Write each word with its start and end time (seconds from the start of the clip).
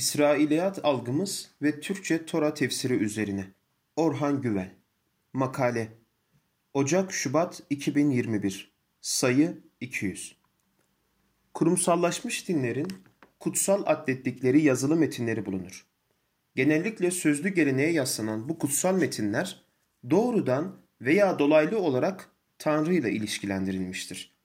İsrailiyat 0.00 0.84
algımız 0.84 1.50
ve 1.62 1.80
Türkçe 1.80 2.26
Tora 2.26 2.54
tefsiri 2.54 2.94
üzerine. 2.94 3.46
Orhan 3.96 4.42
Güvel. 4.42 4.74
Makale. 5.32 5.88
Ocak-Şubat 6.74 7.62
2021. 7.70 8.72
Sayı 9.00 9.60
200. 9.80 10.36
Kurumsallaşmış 11.54 12.48
dinlerin 12.48 12.88
kutsal 13.40 13.82
atlettikleri 13.86 14.62
yazılı 14.62 14.96
metinleri 14.96 15.46
bulunur. 15.46 15.86
Genellikle 16.54 17.10
sözlü 17.10 17.48
geleneğe 17.48 17.92
yaslanan 17.92 18.48
bu 18.48 18.58
kutsal 18.58 18.94
metinler 18.94 19.64
doğrudan 20.10 20.76
veya 21.00 21.38
dolaylı 21.38 21.78
olarak 21.78 22.30
Tanrı 22.58 22.94
ile 22.94 23.12
ilişkilendirilmiştir. 23.12 24.36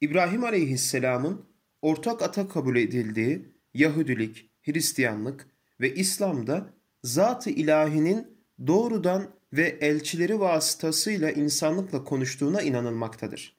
İbrahim 0.00 0.44
Aleyhisselam'ın 0.44 1.46
ortak 1.82 2.22
ata 2.22 2.48
kabul 2.48 2.76
edildiği 2.76 3.54
Yahudilik, 3.74 4.53
Hristiyanlık 4.64 5.46
ve 5.80 5.94
İslam'da 5.94 6.74
zat-ı 7.02 7.50
ilahinin 7.50 8.38
doğrudan 8.66 9.30
ve 9.52 9.78
elçileri 9.80 10.40
vasıtasıyla 10.40 11.30
insanlıkla 11.30 12.04
konuştuğuna 12.04 12.62
inanılmaktadır. 12.62 13.56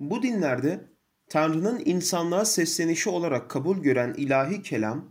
Bu 0.00 0.22
dinlerde 0.22 0.80
Tanrı'nın 1.28 1.82
insanlığa 1.84 2.44
seslenişi 2.44 3.08
olarak 3.08 3.50
kabul 3.50 3.78
gören 3.78 4.14
ilahi 4.16 4.62
kelam, 4.62 5.10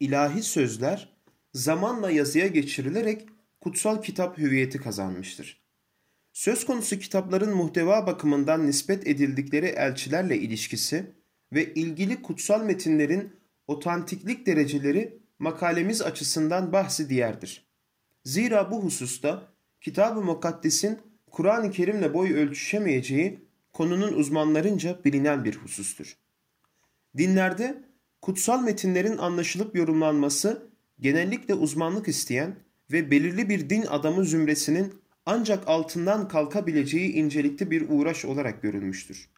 ilahi 0.00 0.42
sözler 0.42 1.16
zamanla 1.54 2.10
yazıya 2.10 2.46
geçirilerek 2.46 3.28
kutsal 3.60 4.02
kitap 4.02 4.38
hüviyeti 4.38 4.78
kazanmıştır. 4.78 5.66
Söz 6.32 6.66
konusu 6.66 6.98
kitapların 6.98 7.56
muhteva 7.56 8.06
bakımından 8.06 8.66
nispet 8.66 9.06
edildikleri 9.06 9.66
elçilerle 9.66 10.38
ilişkisi 10.38 11.12
ve 11.52 11.74
ilgili 11.74 12.22
kutsal 12.22 12.64
metinlerin 12.64 13.36
otantiklik 13.66 14.46
dereceleri 14.46 15.18
makalemiz 15.38 16.02
açısından 16.02 16.72
bahsi 16.72 17.08
diğerdir. 17.08 17.66
Zira 18.24 18.70
bu 18.70 18.84
hususta 18.84 19.52
Kitab-ı 19.80 20.22
Mukaddes'in 20.22 20.98
Kur'an-ı 21.30 21.70
Kerim'le 21.70 22.14
boy 22.14 22.34
ölçüşemeyeceği 22.34 23.40
konunun 23.72 24.12
uzmanlarınca 24.12 25.04
bilinen 25.04 25.44
bir 25.44 25.56
husustur. 25.56 26.16
Dinlerde 27.16 27.82
kutsal 28.22 28.62
metinlerin 28.62 29.18
anlaşılıp 29.18 29.76
yorumlanması 29.76 30.70
genellikle 31.00 31.54
uzmanlık 31.54 32.08
isteyen 32.08 32.56
ve 32.92 33.10
belirli 33.10 33.48
bir 33.48 33.70
din 33.70 33.82
adamı 33.82 34.24
zümresinin 34.24 34.94
ancak 35.26 35.68
altından 35.68 36.28
kalkabileceği 36.28 37.12
incelikli 37.12 37.70
bir 37.70 37.86
uğraş 37.88 38.24
olarak 38.24 38.62
görülmüştür. 38.62 39.28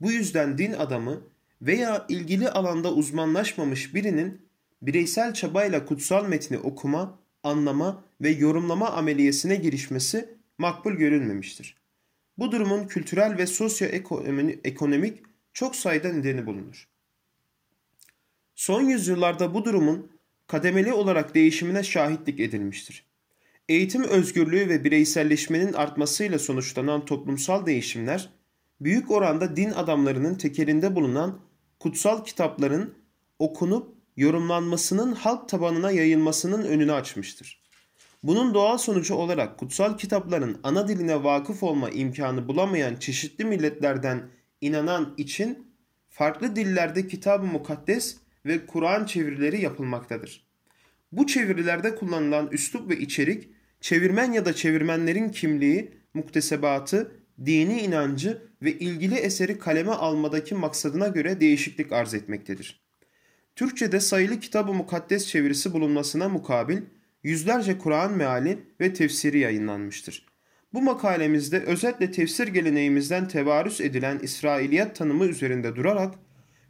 Bu 0.00 0.12
yüzden 0.12 0.58
din 0.58 0.72
adamı 0.72 1.20
veya 1.62 2.06
ilgili 2.08 2.48
alanda 2.48 2.92
uzmanlaşmamış 2.94 3.94
birinin 3.94 4.48
bireysel 4.82 5.34
çabayla 5.34 5.86
kutsal 5.86 6.28
metni 6.28 6.58
okuma, 6.58 7.18
anlama 7.42 8.04
ve 8.20 8.30
yorumlama 8.30 8.90
ameliyesine 8.90 9.56
girişmesi 9.56 10.28
makbul 10.58 10.92
görülmemiştir. 10.92 11.76
Bu 12.38 12.52
durumun 12.52 12.86
kültürel 12.86 13.38
ve 13.38 13.46
sosyoekonomik 13.46 15.22
çok 15.52 15.76
sayıda 15.76 16.12
nedeni 16.12 16.46
bulunur. 16.46 16.88
Son 18.54 18.82
yüzyıllarda 18.82 19.54
bu 19.54 19.64
durumun 19.64 20.10
kademeli 20.46 20.92
olarak 20.92 21.34
değişimine 21.34 21.82
şahitlik 21.82 22.40
edilmiştir. 22.40 23.04
Eğitim 23.68 24.04
özgürlüğü 24.04 24.68
ve 24.68 24.84
bireyselleşmenin 24.84 25.72
artmasıyla 25.72 26.38
sonuçlanan 26.38 27.04
toplumsal 27.04 27.66
değişimler, 27.66 28.30
büyük 28.80 29.10
oranda 29.10 29.56
din 29.56 29.70
adamlarının 29.70 30.34
tekerinde 30.34 30.94
bulunan 30.94 31.40
kutsal 31.78 32.24
kitapların 32.24 32.94
okunup 33.38 33.94
yorumlanmasının 34.16 35.12
halk 35.12 35.48
tabanına 35.48 35.90
yayılmasının 35.90 36.64
önünü 36.64 36.92
açmıştır. 36.92 37.64
Bunun 38.22 38.54
doğal 38.54 38.78
sonucu 38.78 39.14
olarak 39.14 39.58
kutsal 39.58 39.98
kitapların 39.98 40.60
ana 40.62 40.88
diline 40.88 41.24
vakıf 41.24 41.62
olma 41.62 41.90
imkanı 41.90 42.48
bulamayan 42.48 42.96
çeşitli 42.96 43.44
milletlerden 43.44 44.22
inanan 44.60 45.14
için 45.16 45.66
farklı 46.08 46.56
dillerde 46.56 47.08
kitab-ı 47.08 47.46
mukaddes 47.46 48.16
ve 48.46 48.66
Kur'an 48.66 49.04
çevirileri 49.04 49.60
yapılmaktadır. 49.60 50.46
Bu 51.12 51.26
çevirilerde 51.26 51.94
kullanılan 51.94 52.48
üslup 52.52 52.90
ve 52.90 52.98
içerik, 52.98 53.48
çevirmen 53.80 54.32
ya 54.32 54.44
da 54.44 54.52
çevirmenlerin 54.52 55.28
kimliği, 55.28 55.92
muktesebatı, 56.14 57.12
dini 57.44 57.80
inancı 57.80 58.42
ve 58.64 58.72
ilgili 58.72 59.14
eseri 59.14 59.58
kaleme 59.58 59.92
almadaki 59.92 60.54
maksadına 60.54 61.08
göre 61.08 61.40
değişiklik 61.40 61.92
arz 61.92 62.14
etmektedir. 62.14 62.84
Türkçe'de 63.56 64.00
sayılı 64.00 64.40
kitab-ı 64.40 64.74
mukaddes 64.74 65.26
çevirisi 65.26 65.72
bulunmasına 65.72 66.28
mukabil 66.28 66.78
yüzlerce 67.22 67.78
Kur'an 67.78 68.12
meali 68.12 68.58
ve 68.80 68.94
tefsiri 68.94 69.38
yayınlanmıştır. 69.38 70.26
Bu 70.72 70.82
makalemizde 70.82 71.60
özetle 71.60 72.10
tefsir 72.10 72.48
geleneğimizden 72.48 73.28
tevarüs 73.28 73.80
edilen 73.80 74.18
İsrailiyat 74.18 74.96
tanımı 74.96 75.26
üzerinde 75.26 75.76
durarak 75.76 76.14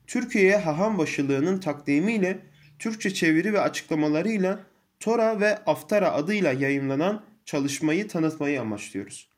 Türkiye'ye 0.07 0.57
haham 0.57 0.99
başılığının 0.99 1.61
takdimiyle 1.61 2.39
Türkçe 2.79 3.15
çeviri 3.15 3.53
ve 3.53 3.61
açıklamalarıyla 3.61 4.61
Tora 5.01 5.41
ve 5.41 5.59
Aftara 5.65 6.13
adıyla 6.13 6.53
yayınlanan 6.53 7.25
çalışmayı 7.45 8.09
tanıtmayı 8.09 8.61
amaçlıyoruz. 8.61 9.29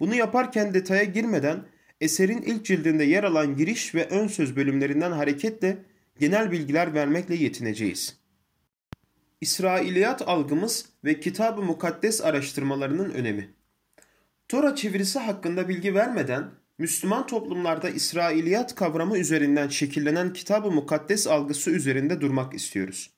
Bunu 0.00 0.14
yaparken 0.14 0.74
detaya 0.74 1.04
girmeden 1.04 1.64
eserin 2.00 2.42
ilk 2.42 2.64
cildinde 2.64 3.04
yer 3.04 3.24
alan 3.24 3.56
giriş 3.56 3.94
ve 3.94 4.08
ön 4.08 4.26
söz 4.26 4.56
bölümlerinden 4.56 5.12
hareketle 5.12 5.76
genel 6.18 6.50
bilgiler 6.50 6.94
vermekle 6.94 7.34
yetineceğiz. 7.34 8.16
İsrailiyat 9.40 10.28
algımız 10.28 10.88
ve 11.04 11.20
Kitab-ı 11.20 11.62
Mukaddes 11.62 12.20
araştırmalarının 12.20 13.10
önemi. 13.10 13.50
Tora 14.48 14.76
çevirisi 14.76 15.18
hakkında 15.18 15.68
bilgi 15.68 15.94
vermeden 15.94 16.50
Müslüman 16.78 17.26
toplumlarda 17.26 17.90
İsrailiyat 17.90 18.74
kavramı 18.74 19.18
üzerinden 19.18 19.68
şekillenen 19.68 20.32
Kitab-ı 20.32 20.70
Mukaddes 20.70 21.26
algısı 21.26 21.70
üzerinde 21.70 22.20
durmak 22.20 22.54
istiyoruz. 22.54 23.10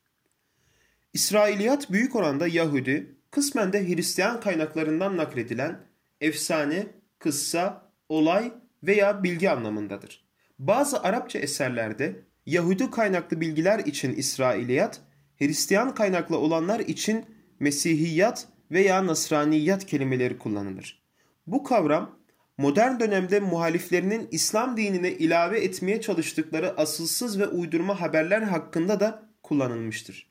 İsrailiyat 1.13 1.93
büyük 1.93 2.17
oranda 2.17 2.47
Yahudi, 2.47 3.17
kısmen 3.31 3.73
de 3.73 3.89
Hristiyan 3.89 4.41
kaynaklarından 4.41 5.17
nakledilen 5.17 5.81
efsane, 6.21 6.87
kıssa, 7.19 7.93
olay 8.09 8.53
veya 8.87 9.23
bilgi 9.23 9.51
anlamındadır. 9.51 10.25
Bazı 10.59 11.03
Arapça 11.03 11.39
eserlerde 11.39 12.23
Yahudi 12.47 12.91
kaynaklı 12.91 13.41
bilgiler 13.41 13.79
için 13.79 14.15
İsrailiyat, 14.15 15.01
Hristiyan 15.39 15.95
kaynaklı 15.95 16.39
olanlar 16.39 16.81
için 16.81 17.25
Mesihiyat 17.61 18.49
veya 18.71 19.07
Nasraniyat 19.07 19.87
kelimeleri 19.87 20.39
kullanılır. 20.39 21.03
Bu 21.47 21.63
kavram 21.63 22.19
modern 22.59 23.01
dönemde 23.01 23.41
muhaliflerinin 23.41 24.29
İslam 24.31 24.77
dinine 24.77 25.13
ilave 25.13 25.61
etmeye 25.61 26.01
çalıştıkları 26.01 26.77
asılsız 26.77 27.39
ve 27.39 27.47
uydurma 27.47 28.01
haberler 28.01 28.43
hakkında 28.43 29.01
da 29.01 29.29
kullanılmıştır. 29.43 30.31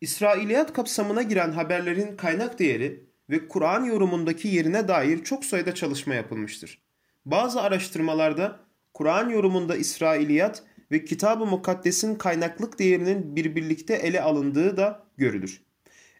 İsrailiyat 0.00 0.72
kapsamına 0.72 1.22
giren 1.22 1.52
haberlerin 1.52 2.16
kaynak 2.16 2.58
değeri 2.58 3.06
ve 3.30 3.48
Kur'an 3.48 3.84
yorumundaki 3.84 4.48
yerine 4.48 4.88
dair 4.88 5.24
çok 5.24 5.44
sayıda 5.44 5.74
çalışma 5.74 6.14
yapılmıştır. 6.14 6.82
Bazı 7.24 7.62
araştırmalarda 7.62 8.60
Kur'an 8.94 9.28
yorumunda 9.28 9.76
İsrailiyat 9.76 10.62
ve 10.90 11.04
Kitab-ı 11.04 11.46
Mukaddes'in 11.46 12.14
kaynaklık 12.14 12.78
değerinin 12.78 13.36
bir 13.36 13.56
birlikte 13.56 13.94
ele 13.94 14.20
alındığı 14.22 14.76
da 14.76 15.06
görülür. 15.16 15.62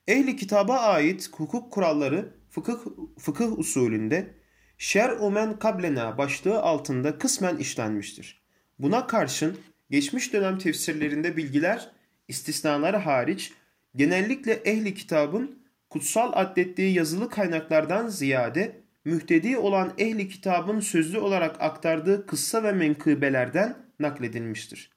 Ehli 0.09 0.37
kitaba 0.37 0.79
ait 0.79 1.31
hukuk 1.33 1.73
kuralları 1.73 2.35
fıkıh, 2.51 2.79
fıkıh 3.19 3.59
usulünde 3.59 4.35
şer 4.79 5.11
umen 5.21 5.59
kablena 5.59 6.19
başlığı 6.19 6.61
altında 6.63 7.19
kısmen 7.19 7.57
işlenmiştir. 7.57 8.43
Buna 8.79 9.07
karşın 9.07 9.59
geçmiş 9.91 10.33
dönem 10.33 10.59
tefsirlerinde 10.59 11.37
bilgiler 11.37 11.91
istisnaları 12.29 12.97
hariç 12.97 13.53
genellikle 13.97 14.53
ehli 14.53 14.95
kitabın 14.95 15.64
kutsal 15.95 16.33
adettiği 16.35 16.95
yazılı 16.95 17.31
kaynaklardan 17.31 18.09
ziyade 18.09 18.81
mühtedi 19.05 19.59
olan 19.59 19.93
ehli 19.99 20.29
kitabın 20.29 20.81
sözlü 20.81 21.19
olarak 21.19 21.63
aktardığı 21.63 22.27
kıssa 22.27 22.63
ve 22.63 22.73
menkıbelerden 22.73 23.77
nakledilmiştir. 24.01 24.91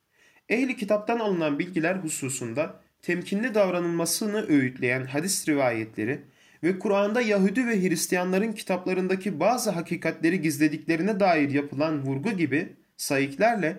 Ehli 0.49 0.77
kitaptan 0.77 1.19
alınan 1.19 1.59
bilgiler 1.59 1.95
hususunda 1.95 2.81
temkinli 3.01 3.55
davranılmasını 3.55 4.47
öğütleyen 4.47 5.05
hadis 5.05 5.47
rivayetleri 5.47 6.21
ve 6.63 6.79
Kur'an'da 6.79 7.21
Yahudi 7.21 7.67
ve 7.67 7.81
Hristiyanların 7.81 8.53
kitaplarındaki 8.53 9.39
bazı 9.39 9.69
hakikatleri 9.69 10.41
gizlediklerine 10.41 11.19
dair 11.19 11.49
yapılan 11.49 12.01
vurgu 12.01 12.31
gibi 12.31 12.73
sayıklarla 12.97 13.73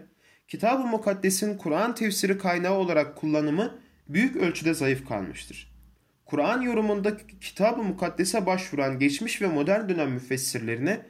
Kitab-ı 0.49 0.87
Mukaddes'in 0.87 1.56
Kur'an 1.56 1.94
tefsiri 1.94 2.38
kaynağı 2.38 2.75
olarak 2.75 3.17
kullanımı 3.17 3.79
büyük 4.09 4.37
ölçüde 4.37 4.75
zayıf 4.75 5.09
kalmıştır. 5.09 5.77
Kur'an 6.28 6.62
yorumunda 6.62 7.16
Kitab-ı 7.40 7.82
Mukaddes'e 7.82 8.46
başvuran 8.46 8.98
geçmiş 8.98 9.42
ve 9.42 9.46
modern 9.46 9.88
dönem 9.88 10.10
müfessirlerine 10.10 11.06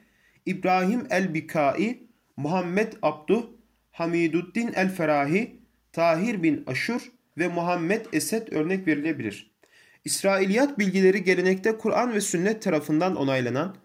İbrahim 0.47 1.07
el-Bikai, 1.11 2.09
Muhammed 2.37 2.93
Abduh, 3.03 3.47
Hamiduddin 3.91 4.73
el-Ferahi, 4.75 5.61
Tahir 5.93 6.43
bin 6.43 6.65
Aşur 6.67 7.13
ve 7.39 7.49
Muhammed 7.49 8.07
Esed 8.13 8.49
örnek 8.53 8.87
verilebilir. 8.87 9.51
İsrailiyat 10.05 10.79
bilgileri 10.79 11.25
gelenekte 11.25 11.79
Kur'an 11.79 12.15
ve 12.15 12.21
sünnet 12.21 12.63
tarafından 12.63 13.17
onaylanan, 13.17 13.77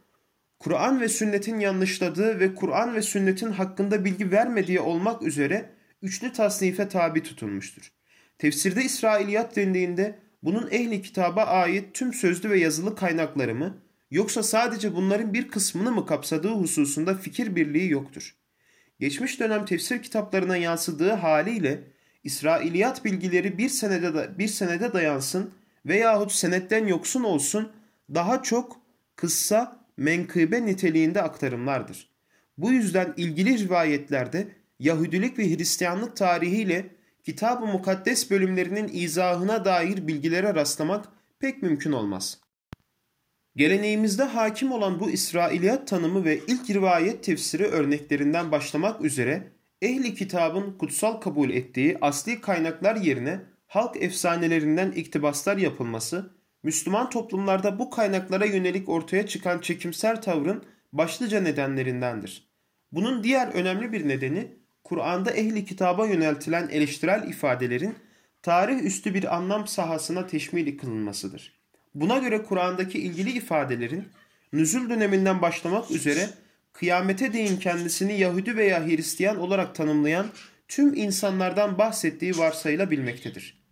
Kur'an 0.59 1.01
ve 1.01 1.09
sünnetin 1.09 1.59
yanlışladığı 1.59 2.39
ve 2.39 2.56
Kur'an 2.56 2.95
ve 2.95 3.01
sünnetin 3.01 3.51
hakkında 3.51 4.06
bilgi 4.06 4.31
vermediği 4.31 4.80
olmak 4.80 5.21
üzere 5.21 5.69
üçlü 6.01 6.33
tasnife 6.33 6.89
tabi 6.89 7.24
tutulmuştur. 7.24 7.91
Tefsirde 8.38 8.83
İsrailiyat 8.83 9.56
dendiğinde 9.56 10.23
bunun 10.44 10.68
ehli 10.72 11.01
kitaba 11.01 11.44
ait 11.44 11.94
tüm 11.94 12.13
sözlü 12.13 12.50
ve 12.50 12.60
yazılı 12.60 12.95
kaynakları 12.95 13.56
mı 13.56 13.78
yoksa 14.12 14.44
sadece 14.44 14.95
bunların 14.95 15.34
bir 15.34 15.48
kısmını 15.48 15.92
mı 15.92 16.06
kapsadığı 16.06 16.51
hususunda 16.51 17.16
fikir 17.16 17.56
birliği 17.56 17.90
yoktur. 17.90 18.36
Geçmiş 19.00 19.40
dönem 19.40 19.66
tefsir 19.66 20.04
kitaplarına 20.04 20.57
yansıdığı 20.57 21.12
haliyle 21.12 21.84
İsrailiyat 22.24 23.06
bilgileri 23.06 23.57
bir 23.57 23.69
senede, 23.69 24.38
bir 24.38 24.48
senede 24.48 24.94
dayansın 24.94 25.51
veyahut 25.86 26.31
senetten 26.31 26.88
yoksun 26.88 27.24
olsun 27.24 27.72
daha 28.13 28.44
çok 28.44 28.81
kıssa 29.16 29.80
menkıbe 29.98 30.66
niteliğinde 30.66 31.22
aktarımlardır. 31.22 32.10
Bu 32.57 32.72
yüzden 32.72 33.13
ilgili 33.18 33.60
rivayetlerde 33.60 34.48
Yahudilik 34.80 35.40
ve 35.40 35.56
Hristiyanlık 35.56 36.16
tarihiyle 36.16 36.86
Kitab-ı 37.24 37.66
Mukaddes 37.66 38.31
bölümlerinin 38.31 38.90
izahına 38.94 39.66
dair 39.66 40.08
bilgilere 40.08 40.56
rastlamak 40.56 41.06
pek 41.40 41.64
mümkün 41.64 41.92
olmaz. 41.92 42.40
Geleneğimizde 43.56 44.24
hakim 44.24 44.72
olan 44.72 45.00
bu 45.00 45.10
İsrailiyat 45.10 45.88
tanımı 45.88 46.25
ve 46.25 46.40
ilk 46.48 46.70
rivayet 46.70 47.24
tefsiri 47.24 47.66
örneklerinden 47.66 48.52
başlamak 48.52 49.02
üzere 49.02 49.52
ehli 49.81 50.16
kitabın 50.16 50.78
kutsal 50.78 51.14
kabul 51.14 51.50
ettiği 51.50 51.98
asli 52.02 52.42
kaynaklar 52.42 52.96
yerine 52.96 53.40
halk 53.68 54.02
efsanelerinden 54.02 54.92
iktibaslar 54.92 55.58
yapılması, 55.58 56.34
Müslüman 56.64 57.10
toplumlarda 57.10 57.80
bu 57.80 57.90
kaynaklara 57.90 58.46
yönelik 58.46 58.90
ortaya 58.90 59.28
çıkan 59.28 59.60
çekimser 59.60 60.22
tavrın 60.22 60.64
başlıca 60.94 61.42
nedenlerindendir. 61.42 62.50
Bunun 62.92 63.24
diğer 63.24 63.48
önemli 63.48 63.92
bir 63.92 64.08
nedeni 64.08 64.62
Kur'an'da 64.83 65.31
ehli 65.31 65.65
kitaba 65.65 66.07
yöneltilen 66.07 66.69
eleştirel 66.69 67.27
ifadelerin 67.30 67.95
tarih 68.41 68.83
üstü 68.83 69.13
bir 69.13 69.35
anlam 69.35 69.68
sahasına 69.68 70.27
teşmil 70.27 70.77
kılınmasıdır. 70.77 71.53
Buna 71.95 72.18
göre 72.18 72.44
Kur'an'daki 72.44 73.00
ilgili 73.00 73.31
ifadelerin 73.31 74.07
nüzul 74.53 74.89
döneminden 74.89 75.41
başlamak 75.41 75.91
üzere 75.91 76.30
kıyamete 76.74 77.33
değin 77.33 77.57
kendisini 77.57 78.19
Yahudi 78.19 78.57
veya 78.57 78.85
Hristiyan 78.85 79.38
olarak 79.38 79.75
tanımlayan 79.75 80.27
tüm 80.68 80.94
insanlardan 80.94 81.77
bahsettiği 81.77 82.38
varsayılabilmektedir. 82.38 83.63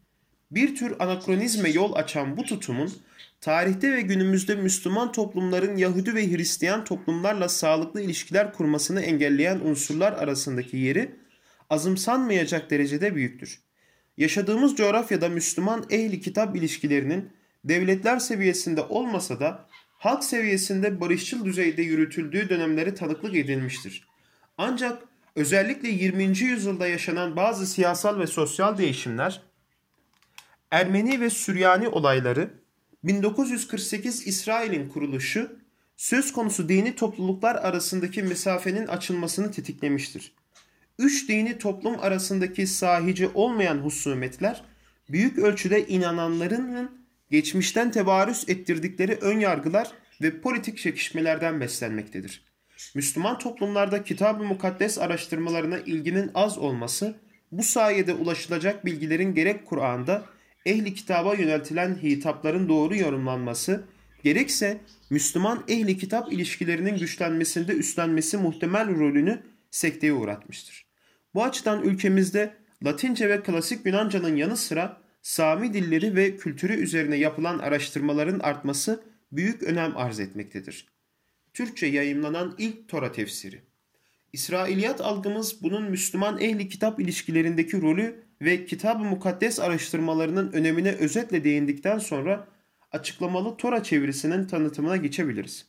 Bir 0.51 0.75
tür 0.75 0.95
anakronizme 0.99 1.69
yol 1.69 1.93
açan 1.93 2.37
bu 2.37 2.43
tutumun 2.43 2.93
tarihte 3.41 3.91
ve 3.91 4.01
günümüzde 4.01 4.55
Müslüman 4.55 5.11
toplumların 5.11 5.77
Yahudi 5.77 6.15
ve 6.15 6.27
Hristiyan 6.27 6.85
toplumlarla 6.85 7.49
sağlıklı 7.49 8.01
ilişkiler 8.01 8.53
kurmasını 8.53 9.01
engelleyen 9.01 9.59
unsurlar 9.59 10.13
arasındaki 10.13 10.77
yeri 10.77 11.15
azımsanmayacak 11.69 12.69
derecede 12.69 13.15
büyüktür. 13.15 13.59
Yaşadığımız 14.17 14.75
coğrafyada 14.75 15.29
Müslüman 15.29 15.85
ehli 15.89 16.21
kitap 16.21 16.55
ilişkilerinin 16.55 17.29
devletler 17.63 18.19
seviyesinde 18.19 18.81
olmasa 18.81 19.39
da 19.39 19.67
halk 19.97 20.23
seviyesinde 20.23 21.01
barışçıl 21.01 21.45
düzeyde 21.45 21.81
yürütüldüğü 21.81 22.49
dönemleri 22.49 22.95
tanıklık 22.95 23.35
edilmiştir. 23.35 24.07
Ancak 24.57 25.03
özellikle 25.35 25.89
20. 25.89 26.23
yüzyılda 26.23 26.87
yaşanan 26.87 27.35
bazı 27.35 27.67
siyasal 27.67 28.19
ve 28.19 28.27
sosyal 28.27 28.77
değişimler, 28.77 29.41
Ermeni 30.71 31.21
ve 31.21 31.29
Süryani 31.29 31.87
olayları, 31.87 32.60
1948 33.03 34.27
İsrail'in 34.27 34.89
kuruluşu, 34.89 35.59
söz 35.97 36.33
konusu 36.33 36.69
dini 36.69 36.95
topluluklar 36.95 37.55
arasındaki 37.55 38.23
mesafenin 38.23 38.87
açılmasını 38.87 39.51
tetiklemiştir. 39.51 40.33
Üç 40.99 41.29
dini 41.29 41.57
toplum 41.57 41.99
arasındaki 41.99 42.67
sahici 42.67 43.27
olmayan 43.27 43.77
husumetler, 43.77 44.63
büyük 45.09 45.39
ölçüde 45.39 45.87
inananların 45.87 46.91
geçmişten 47.31 47.91
tevarüs 47.91 48.49
ettirdikleri 48.49 49.13
ön 49.15 49.39
yargılar 49.39 49.91
ve 50.21 50.41
politik 50.41 50.77
çekişmelerden 50.77 51.61
beslenmektedir. 51.61 52.45
Müslüman 52.95 53.37
toplumlarda 53.39 54.03
kitab-ı 54.03 54.43
mukaddes 54.43 54.97
araştırmalarına 54.97 55.79
ilginin 55.79 56.31
az 56.33 56.57
olması, 56.57 57.15
bu 57.51 57.63
sayede 57.63 58.13
ulaşılacak 58.13 58.85
bilgilerin 58.85 59.33
gerek 59.33 59.65
Kur'an'da 59.65 60.25
ehli 60.65 60.93
kitaba 60.93 61.35
yöneltilen 61.35 61.95
hitapların 61.95 62.69
doğru 62.69 62.95
yorumlanması, 62.95 63.83
gerekse 64.23 64.77
Müslüman 65.09 65.63
ehli 65.67 65.97
kitap 65.97 66.33
ilişkilerinin 66.33 66.97
güçlenmesinde 66.97 67.71
üstlenmesi 67.71 68.37
muhtemel 68.37 68.99
rolünü 68.99 69.41
sekteye 69.71 70.13
uğratmıştır. 70.13 70.85
Bu 71.33 71.43
açıdan 71.43 71.83
ülkemizde 71.83 72.53
Latince 72.85 73.29
ve 73.29 73.43
klasik 73.43 73.85
Yunanca'nın 73.85 74.35
yanı 74.35 74.57
sıra 74.57 75.01
Sami 75.21 75.73
dilleri 75.73 76.15
ve 76.15 76.37
kültürü 76.37 76.73
üzerine 76.73 77.15
yapılan 77.15 77.59
araştırmaların 77.59 78.39
artması 78.39 79.03
büyük 79.31 79.63
önem 79.63 79.97
arz 79.97 80.19
etmektedir. 80.19 80.87
Türkçe 81.53 81.85
yayımlanan 81.85 82.55
ilk 82.57 82.87
Tora 82.87 83.11
tefsiri. 83.11 83.61
İsrailiyat 84.33 85.01
algımız 85.01 85.63
bunun 85.63 85.83
Müslüman 85.83 86.39
ehli 86.39 86.69
kitap 86.69 86.99
ilişkilerindeki 86.99 87.81
rolü 87.81 88.23
ve 88.41 88.65
kitab-ı 88.65 89.03
mukaddes 89.03 89.59
araştırmalarının 89.59 90.51
önemine 90.51 90.91
özetle 90.91 91.43
değindikten 91.43 91.97
sonra 91.99 92.47
açıklamalı 92.91 93.57
Tora 93.57 93.83
çevirisinin 93.83 94.47
tanıtımına 94.47 94.97
geçebiliriz. 94.97 95.65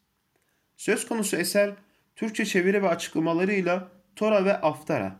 Söz 0.76 1.08
konusu 1.08 1.36
eser 1.36 1.70
Türkçe 2.16 2.44
çeviri 2.44 2.82
ve 2.82 2.88
açıklamalarıyla 2.88 3.88
Tora 4.16 4.44
ve 4.44 4.60
Aftara 4.60 5.16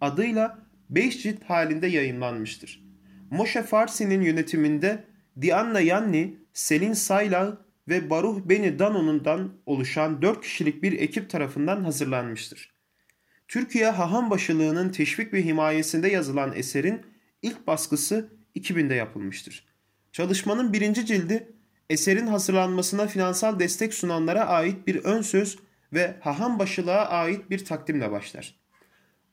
adıyla 0.00 0.58
5 0.90 1.22
cilt 1.22 1.44
halinde 1.44 1.86
yayınlanmıştır. 1.86 2.82
Moshe 3.30 3.62
Farsi'nin 3.62 4.22
yönetiminde 4.22 5.04
Diana 5.40 5.80
Yanni, 5.80 6.36
Selin 6.52 6.92
Sayla 6.92 7.58
ve 7.88 8.10
Baruh 8.10 8.40
Beni 8.44 8.78
Dano'nundan 8.78 9.52
oluşan 9.66 10.22
4 10.22 10.40
kişilik 10.42 10.82
bir 10.82 10.92
ekip 10.92 11.30
tarafından 11.30 11.84
hazırlanmıştır. 11.84 12.71
Türkiye 13.52 13.90
Haham 13.90 14.30
Başılığı'nın 14.30 14.88
teşvik 14.88 15.32
ve 15.32 15.44
himayesinde 15.44 16.08
yazılan 16.08 16.52
eserin 16.56 17.02
ilk 17.42 17.66
baskısı 17.66 18.28
2000'de 18.56 18.94
yapılmıştır. 18.94 19.66
Çalışmanın 20.12 20.72
birinci 20.72 21.06
cildi 21.06 21.52
eserin 21.90 22.26
hazırlanmasına 22.26 23.06
finansal 23.06 23.58
destek 23.58 23.94
sunanlara 23.94 24.46
ait 24.46 24.86
bir 24.86 25.04
ön 25.04 25.22
söz 25.22 25.58
ve 25.92 26.16
Haham 26.20 26.58
Başılığa 26.58 27.08
ait 27.08 27.50
bir 27.50 27.64
takdimle 27.64 28.10
başlar. 28.10 28.54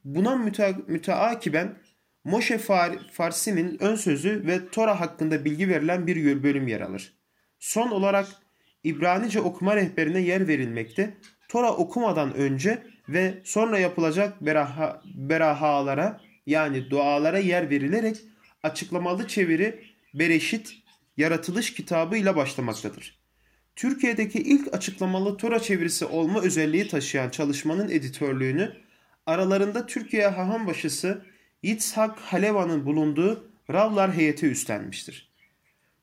Buna 0.03 0.35
müte 0.35 0.75
müteakiben 0.87 1.77
Moshe 2.23 2.57
Far 2.57 2.91
Farsi'nin 3.11 3.77
ön 3.83 3.95
sözü 3.95 4.47
ve 4.47 4.69
Tora 4.69 4.99
hakkında 4.99 5.45
bilgi 5.45 5.69
verilen 5.69 6.07
bir 6.07 6.43
bölüm 6.43 6.67
yer 6.67 6.81
alır. 6.81 7.13
Son 7.59 7.91
olarak 7.91 8.27
İbranice 8.83 9.41
okuma 9.41 9.75
rehberine 9.75 10.19
yer 10.19 10.47
verilmekte. 10.47 11.17
Tora 11.49 11.73
okumadan 11.73 12.33
önce 12.33 12.83
ve 13.13 13.41
sonra 13.43 13.79
yapılacak 13.79 14.45
beraha, 14.45 15.01
berahalara 15.05 16.21
yani 16.45 16.89
dualara 16.89 17.37
yer 17.37 17.69
verilerek 17.69 18.17
açıklamalı 18.63 19.27
çeviri 19.27 19.83
Bereşit 20.13 20.75
yaratılış 21.17 21.73
kitabı 21.73 22.17
ile 22.17 22.35
başlamaktadır. 22.35 23.19
Türkiye'deki 23.75 24.39
ilk 24.39 24.73
açıklamalı 24.73 25.37
Tora 25.37 25.59
çevirisi 25.59 26.05
olma 26.05 26.41
özelliği 26.41 26.87
taşıyan 26.87 27.29
çalışmanın 27.29 27.89
editörlüğünü 27.89 28.73
aralarında 29.25 29.85
Türkiye 29.85 30.27
Haham 30.27 30.67
Başısı 30.67 31.25
Yitzhak 31.63 32.19
Haleva'nın 32.19 32.85
bulunduğu 32.85 33.49
Ravlar 33.71 34.13
heyeti 34.13 34.45
üstlenmiştir. 34.47 35.29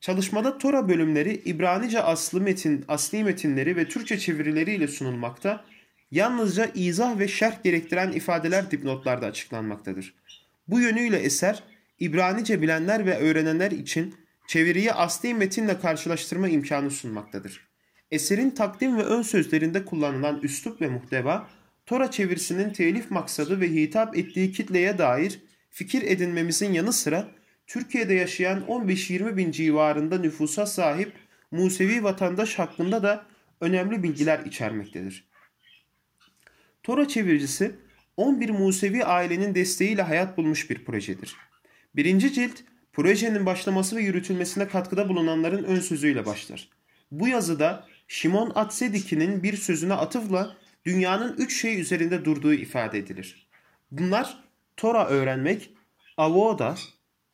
Çalışmada 0.01 0.59
Tora 0.59 0.89
bölümleri 0.89 1.35
İbranice 1.35 2.03
aslı 2.03 2.41
metin, 2.41 2.85
asli 2.89 3.25
metinleri 3.25 3.77
ve 3.77 3.89
Türkçe 3.89 4.19
çevirileriyle 4.19 4.89
sunulmakta, 4.89 5.65
yalnızca 6.11 6.71
izah 6.75 7.19
ve 7.19 7.29
şerh 7.29 7.63
gerektiren 7.63 8.13
ifadeler 8.13 8.71
dipnotlarda 8.71 9.27
açıklanmaktadır. 9.27 10.15
Bu 10.69 10.81
yönüyle 10.81 11.17
eser, 11.17 11.63
İbranice 11.99 12.63
bilenler 12.63 13.07
ve 13.07 13.19
öğrenenler 13.19 13.71
için 13.71 14.15
çeviriyi 14.47 14.93
asli 14.93 15.35
metinle 15.35 15.81
karşılaştırma 15.81 16.49
imkanı 16.49 16.91
sunmaktadır. 16.91 17.67
Eserin 18.11 18.51
takdim 18.51 18.97
ve 18.97 19.03
ön 19.03 19.23
sözlerinde 19.23 19.85
kullanılan 19.85 20.41
üslup 20.43 20.81
ve 20.81 20.89
muhteva, 20.89 21.49
Tora 21.87 22.11
çevirisinin 22.11 22.71
telif 22.71 23.11
maksadı 23.11 23.61
ve 23.61 23.71
hitap 23.71 24.17
ettiği 24.17 24.53
kitleye 24.53 24.99
dair 24.99 25.41
fikir 25.71 26.03
edinmemizin 26.03 26.73
yanı 26.73 26.93
sıra 26.93 27.29
Türkiye'de 27.67 28.15
yaşayan 28.15 28.61
15-20 28.61 29.37
bin 29.37 29.51
civarında 29.51 30.19
nüfusa 30.19 30.67
sahip 30.67 31.13
Musevi 31.51 32.05
vatandaş 32.05 32.59
hakkında 32.59 33.03
da 33.03 33.27
önemli 33.61 34.03
bilgiler 34.03 34.39
içermektedir. 34.45 35.25
Tora 36.87 37.09
çeviricisi 37.09 37.75
11 38.17 38.51
Musevi 38.51 39.05
ailenin 39.05 39.55
desteğiyle 39.55 40.03
hayat 40.03 40.37
bulmuş 40.37 40.71
bir 40.71 40.85
projedir. 40.85 41.37
Birinci 41.97 42.33
cilt 42.33 42.53
projenin 42.93 43.47
başlaması 43.47 43.97
ve 43.97 44.03
yürütülmesine 44.03 44.69
katkıda 44.69 45.09
bulunanların 45.09 45.65
ön 45.65 45.81
sözüyle 45.81 46.27
başlar. 46.27 46.69
Bu 47.11 47.29
yazıda 47.29 47.87
Şimon 48.09 48.53
Atsediki'nin 48.55 49.43
bir 49.43 49.57
sözüne 49.57 49.95
atıfla 49.95 50.57
dünyanın 50.85 51.37
üç 51.39 51.61
şey 51.61 51.81
üzerinde 51.81 52.25
durduğu 52.25 52.55
ifade 52.55 52.99
edilir. 52.99 53.49
Bunlar 53.91 54.45
Tora 54.77 55.07
öğrenmek, 55.07 55.71
avoda, 56.17 56.75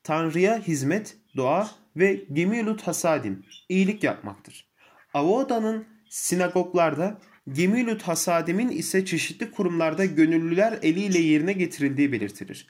Tanrı'ya 0.02 0.58
hizmet, 0.58 1.16
dua 1.36 1.70
ve 1.96 2.24
gemilut 2.32 2.82
hasadim, 2.82 3.44
iyilik 3.68 4.04
yapmaktır. 4.04 4.66
Avoda'nın 5.14 5.86
sinagoglarda, 6.08 7.18
gemilut 7.52 8.02
hasadim'in 8.02 8.68
ise 8.68 9.04
çeşitli 9.04 9.50
kurumlarda 9.50 10.04
gönüllüler 10.04 10.78
eliyle 10.82 11.18
yerine 11.18 11.52
getirildiği 11.52 12.12
belirtilir. 12.12 12.66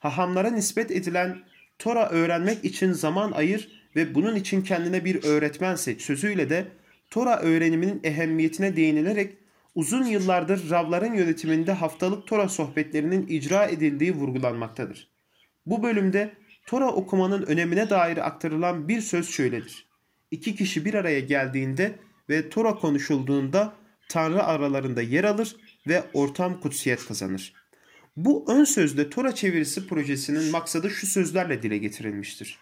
Hahamlara 0.00 0.50
nispet 0.50 0.90
edilen 0.90 1.38
Tora 1.78 2.08
öğrenmek 2.08 2.64
için 2.64 2.92
zaman 2.92 3.32
ayır 3.32 3.82
ve 3.96 4.14
bunun 4.14 4.36
için 4.36 4.62
kendine 4.62 5.04
bir 5.04 5.24
öğretmen 5.24 5.74
seç 5.74 6.02
sözüyle 6.02 6.50
de 6.50 6.68
Tora 7.10 7.40
öğreniminin 7.40 8.00
ehemmiyetine 8.04 8.76
değinilerek 8.76 9.36
uzun 9.74 10.04
yıllardır 10.04 10.70
Ravların 10.70 11.14
yönetiminde 11.14 11.72
haftalık 11.72 12.26
Tora 12.26 12.48
sohbetlerinin 12.48 13.26
icra 13.26 13.66
edildiği 13.66 14.14
vurgulanmaktadır. 14.14 15.08
Bu 15.66 15.82
bölümde 15.82 16.32
Tora 16.66 16.88
okumanın 16.88 17.42
önemine 17.42 17.90
dair 17.90 18.26
aktarılan 18.26 18.88
bir 18.88 19.00
söz 19.00 19.30
şöyledir. 19.30 19.86
İki 20.30 20.56
kişi 20.56 20.84
bir 20.84 20.94
araya 20.94 21.20
geldiğinde 21.20 21.98
ve 22.28 22.48
Tora 22.50 22.74
konuşulduğunda 22.74 23.79
Tanrı 24.10 24.42
aralarında 24.42 25.02
yer 25.02 25.24
alır 25.24 25.56
ve 25.86 26.02
ortam 26.12 26.60
kutsiyet 26.60 27.06
kazanır. 27.06 27.52
Bu 28.16 28.44
ön 28.48 28.64
sözde 28.64 29.10
Tora 29.10 29.34
çevirisi 29.34 29.86
projesinin 29.86 30.50
maksadı 30.50 30.90
şu 30.90 31.06
sözlerle 31.06 31.62
dile 31.62 31.78
getirilmiştir. 31.78 32.58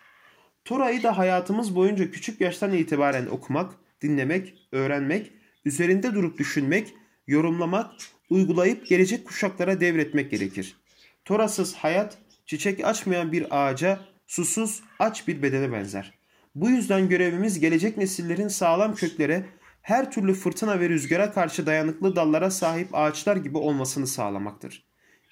Tora'yı 0.65 1.03
da 1.03 1.19
hayatımız 1.19 1.75
boyunca 1.75 2.11
küçük 2.11 2.41
yaştan 2.41 2.73
itibaren 2.73 3.27
okumak, 3.27 3.75
dinlemek, 4.03 4.55
öğrenmek, 4.73 5.33
üzerinde 5.65 6.15
durup 6.15 6.39
düşünmek, 6.39 6.95
yorumlamak, 7.27 7.91
uygulayıp 8.31 8.87
gelecek 8.87 9.27
kuşaklara 9.27 9.81
devretmek 9.81 10.31
gerekir. 10.31 10.77
Torasız 11.25 11.75
hayat, 11.75 12.19
çiçek 12.47 12.85
açmayan 12.85 13.33
bir 13.33 13.47
ağaca, 13.51 14.01
susuz, 14.27 14.83
aç 14.99 15.29
bir 15.29 15.43
bedene 15.43 15.73
benzer. 15.73 16.15
Bu 16.55 16.71
yüzden 16.71 17.09
görevimiz 17.09 17.61
gelecek 17.61 17.97
nesillerin 17.97 18.49
sağlam 18.49 18.95
köklere, 18.95 19.45
her 19.89 20.11
türlü 20.11 20.35
fırtına 20.35 20.81
ve 20.81 20.89
rüzgara 20.89 21.33
karşı 21.33 21.67
dayanıklı 21.67 22.17
dallara 22.17 22.51
sahip 22.51 22.89
ağaçlar 22.93 23.37
gibi 23.37 23.59
olmasını 23.59 24.07
sağlamaktır. 24.07 24.85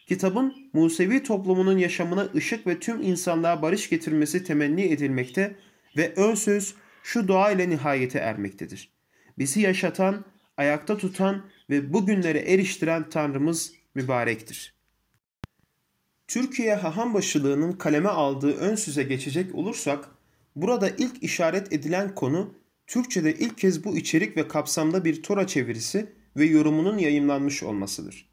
Kitabın 0.06 0.54
Musevi 0.72 1.22
toplumunun 1.22 1.78
yaşamına 1.78 2.28
ışık 2.34 2.66
ve 2.66 2.78
tüm 2.78 3.02
insanlığa 3.02 3.62
barış 3.62 3.90
getirmesi 3.90 4.44
temenni 4.44 4.82
edilmekte 4.82 5.56
ve 5.96 6.14
ön 6.16 6.34
söz 6.34 6.74
şu 7.02 7.28
dua 7.28 7.50
ile 7.50 7.70
nihayete 7.70 8.18
ermektedir. 8.18 8.90
Bizi 9.38 9.60
yaşatan, 9.60 10.24
ayakta 10.56 10.96
tutan 10.96 11.44
ve 11.70 11.92
bugünlere 11.92 12.38
eriştiren 12.38 13.10
Tanrımız 13.10 13.72
mübarektir. 13.94 14.74
Türkiye 16.28 16.74
haham 16.74 17.14
başılığının 17.14 17.72
kaleme 17.72 18.08
aldığı 18.08 18.56
ön 18.56 18.74
söze 18.74 19.02
geçecek 19.02 19.54
olursak, 19.54 20.08
burada 20.56 20.88
ilk 20.88 21.22
işaret 21.22 21.72
edilen 21.72 22.14
konu 22.14 22.54
Türkçe'de 22.86 23.34
ilk 23.34 23.58
kez 23.58 23.84
bu 23.84 23.96
içerik 23.96 24.36
ve 24.36 24.48
kapsamda 24.48 25.04
bir 25.04 25.22
Tora 25.22 25.46
çevirisi 25.46 26.06
ve 26.36 26.44
yorumunun 26.44 26.98
yayımlanmış 26.98 27.62
olmasıdır. 27.62 28.28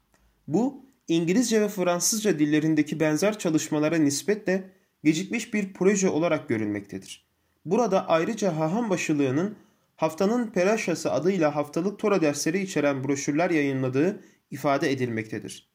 Bu, 0.48 0.84
İngilizce 1.08 1.60
ve 1.60 1.68
Fransızca 1.68 2.38
dillerindeki 2.38 3.00
benzer 3.00 3.38
çalışmalara 3.38 3.96
nispetle 3.96 4.70
gecikmiş 5.04 5.54
bir 5.54 5.72
proje 5.72 6.08
olarak 6.08 6.48
görülmektedir. 6.48 7.24
Burada 7.64 8.08
ayrıca 8.08 8.56
haham 8.56 8.90
başılığının 8.90 9.56
haftanın 9.96 10.46
Peraşası 10.46 11.12
adıyla 11.12 11.56
haftalık 11.56 11.98
Tora 11.98 12.22
dersleri 12.22 12.62
içeren 12.62 13.04
broşürler 13.04 13.50
yayınladığı 13.50 14.20
ifade 14.50 14.92
edilmektedir. 14.92 15.70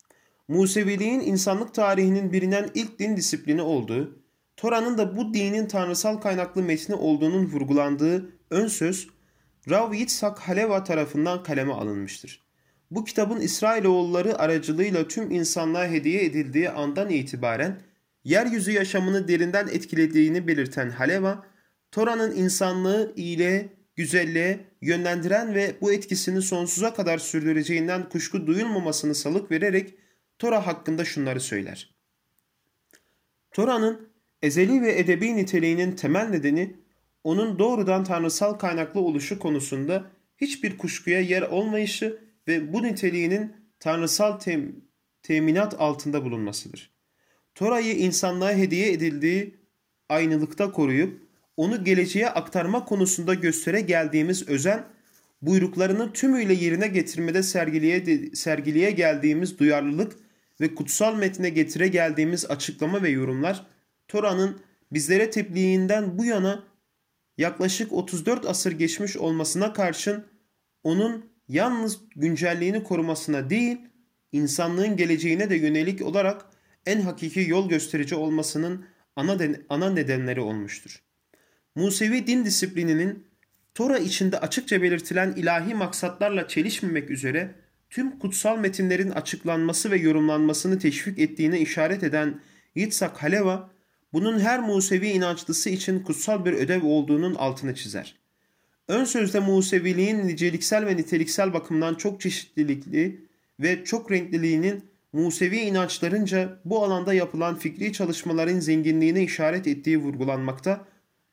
Museviliğin 0.47 1.19
insanlık 1.19 1.73
tarihinin 1.73 2.33
bilinen 2.33 2.69
ilk 2.73 2.99
din 2.99 3.17
disiplini 3.17 3.61
olduğu, 3.61 4.19
Tora'nın 4.57 4.97
da 4.97 5.17
bu 5.17 5.33
dinin 5.33 5.67
tanrısal 5.67 6.17
kaynaklı 6.17 6.63
metni 6.63 6.95
olduğunun 6.95 7.45
vurgulandığı 7.45 8.38
ön 8.49 8.67
söz, 8.67 9.07
Rav 9.69 9.93
Yitzhak 9.93 10.39
Haleva 10.39 10.83
tarafından 10.83 11.43
kaleme 11.43 11.73
alınmıştır. 11.73 12.43
Bu 12.91 13.05
kitabın 13.05 13.39
İsrailoğulları 13.41 14.39
aracılığıyla 14.39 15.07
tüm 15.07 15.31
insanlığa 15.31 15.87
hediye 15.87 16.25
edildiği 16.25 16.69
andan 16.69 17.09
itibaren 17.09 17.81
yeryüzü 18.23 18.71
yaşamını 18.71 19.27
derinden 19.27 19.67
etkilediğini 19.67 20.47
belirten 20.47 20.89
Haleva, 20.89 21.45
Tora'nın 21.91 22.35
insanlığı 22.35 23.13
iyiliğe, 23.15 23.69
güzelliğe 23.95 24.59
yönlendiren 24.81 25.55
ve 25.55 25.75
bu 25.81 25.93
etkisini 25.93 26.41
sonsuza 26.41 26.93
kadar 26.93 27.17
sürdüreceğinden 27.17 28.09
kuşku 28.09 28.47
duyulmamasını 28.47 29.15
salık 29.15 29.51
vererek 29.51 29.95
Tora 30.39 30.67
hakkında 30.67 31.05
şunları 31.05 31.39
söyler. 31.39 31.95
Tora'nın 33.51 34.09
ezeli 34.41 34.81
ve 34.81 34.99
edebi 34.99 35.35
niteliğinin 35.35 35.91
temel 35.95 36.29
nedeni 36.29 36.75
onun 37.29 37.59
doğrudan 37.59 38.03
tanrısal 38.03 38.53
kaynaklı 38.53 38.99
oluşu 38.99 39.39
konusunda 39.39 40.05
hiçbir 40.37 40.77
kuşkuya 40.77 41.19
yer 41.19 41.41
olmayışı 41.41 42.19
ve 42.47 42.73
bu 42.73 42.83
niteliğinin 42.83 43.53
tanrısal 43.79 44.39
tem 44.39 44.75
teminat 45.23 45.75
altında 45.81 46.25
bulunmasıdır. 46.25 46.91
Tora'yı 47.55 47.95
insanlığa 47.95 48.51
hediye 48.53 48.91
edildiği 48.91 49.57
aynılıkta 50.09 50.71
koruyup 50.71 51.21
onu 51.57 51.83
geleceğe 51.83 52.29
aktarma 52.29 52.85
konusunda 52.85 53.33
göstere 53.33 53.81
geldiğimiz 53.81 54.49
özen, 54.49 54.83
buyruklarını 55.41 56.13
tümüyle 56.13 56.53
yerine 56.53 56.87
getirmede 56.87 57.43
sergiliye, 57.43 58.29
sergiliye 58.33 58.91
geldiğimiz 58.91 59.59
duyarlılık 59.59 60.15
ve 60.61 60.75
kutsal 60.75 61.15
metne 61.15 61.49
getire 61.49 61.87
geldiğimiz 61.87 62.45
açıklama 62.45 63.03
ve 63.03 63.09
yorumlar, 63.09 63.65
Tora'nın 64.07 64.59
bizlere 64.91 65.29
tebliğinden 65.29 66.17
bu 66.17 66.25
yana 66.25 66.68
yaklaşık 67.39 67.93
34 67.93 68.45
asır 68.45 68.71
geçmiş 68.71 69.17
olmasına 69.17 69.73
karşın 69.73 70.25
onun 70.83 71.25
yalnız 71.47 71.99
güncelliğini 72.15 72.83
korumasına 72.83 73.49
değil, 73.49 73.77
insanlığın 74.31 74.97
geleceğine 74.97 75.49
de 75.49 75.55
yönelik 75.55 76.01
olarak 76.01 76.45
en 76.85 77.01
hakiki 77.01 77.45
yol 77.47 77.69
gösterici 77.69 78.15
olmasının 78.15 78.85
ana, 79.15 79.39
den 79.39 79.65
ana 79.69 79.89
nedenleri 79.89 80.41
olmuştur. 80.41 81.03
Musevi 81.75 82.27
din 82.27 82.45
disiplininin 82.45 83.27
Tora 83.75 83.97
içinde 83.97 84.39
açıkça 84.39 84.81
belirtilen 84.81 85.33
ilahi 85.37 85.73
maksatlarla 85.73 86.47
çelişmemek 86.47 87.09
üzere 87.09 87.55
tüm 87.89 88.19
kutsal 88.19 88.57
metinlerin 88.57 89.11
açıklanması 89.11 89.91
ve 89.91 89.97
yorumlanmasını 89.97 90.79
teşvik 90.79 91.19
ettiğine 91.19 91.59
işaret 91.59 92.03
eden 92.03 92.41
Yitzhak 92.75 93.23
Haleva, 93.23 93.71
bunun 94.13 94.39
her 94.39 94.59
Musevi 94.59 95.07
inançlısı 95.07 95.69
için 95.69 95.99
kutsal 95.99 96.45
bir 96.45 96.53
ödev 96.53 96.85
olduğunun 96.85 97.35
altını 97.35 97.75
çizer. 97.75 98.15
Ön 98.87 99.05
sözde 99.05 99.39
Museviliğin 99.39 100.27
niceliksel 100.27 100.85
ve 100.85 100.97
niteliksel 100.97 101.53
bakımdan 101.53 101.95
çok 101.95 102.21
çeşitlilikli 102.21 103.25
ve 103.59 103.83
çok 103.83 104.11
renkliliğinin 104.11 104.83
Musevi 105.13 105.57
inançlarınca 105.57 106.59
bu 106.65 106.83
alanda 106.83 107.13
yapılan 107.13 107.55
fikri 107.55 107.93
çalışmaların 107.93 108.59
zenginliğine 108.59 109.23
işaret 109.23 109.67
ettiği 109.67 109.97
vurgulanmakta, 109.97 110.85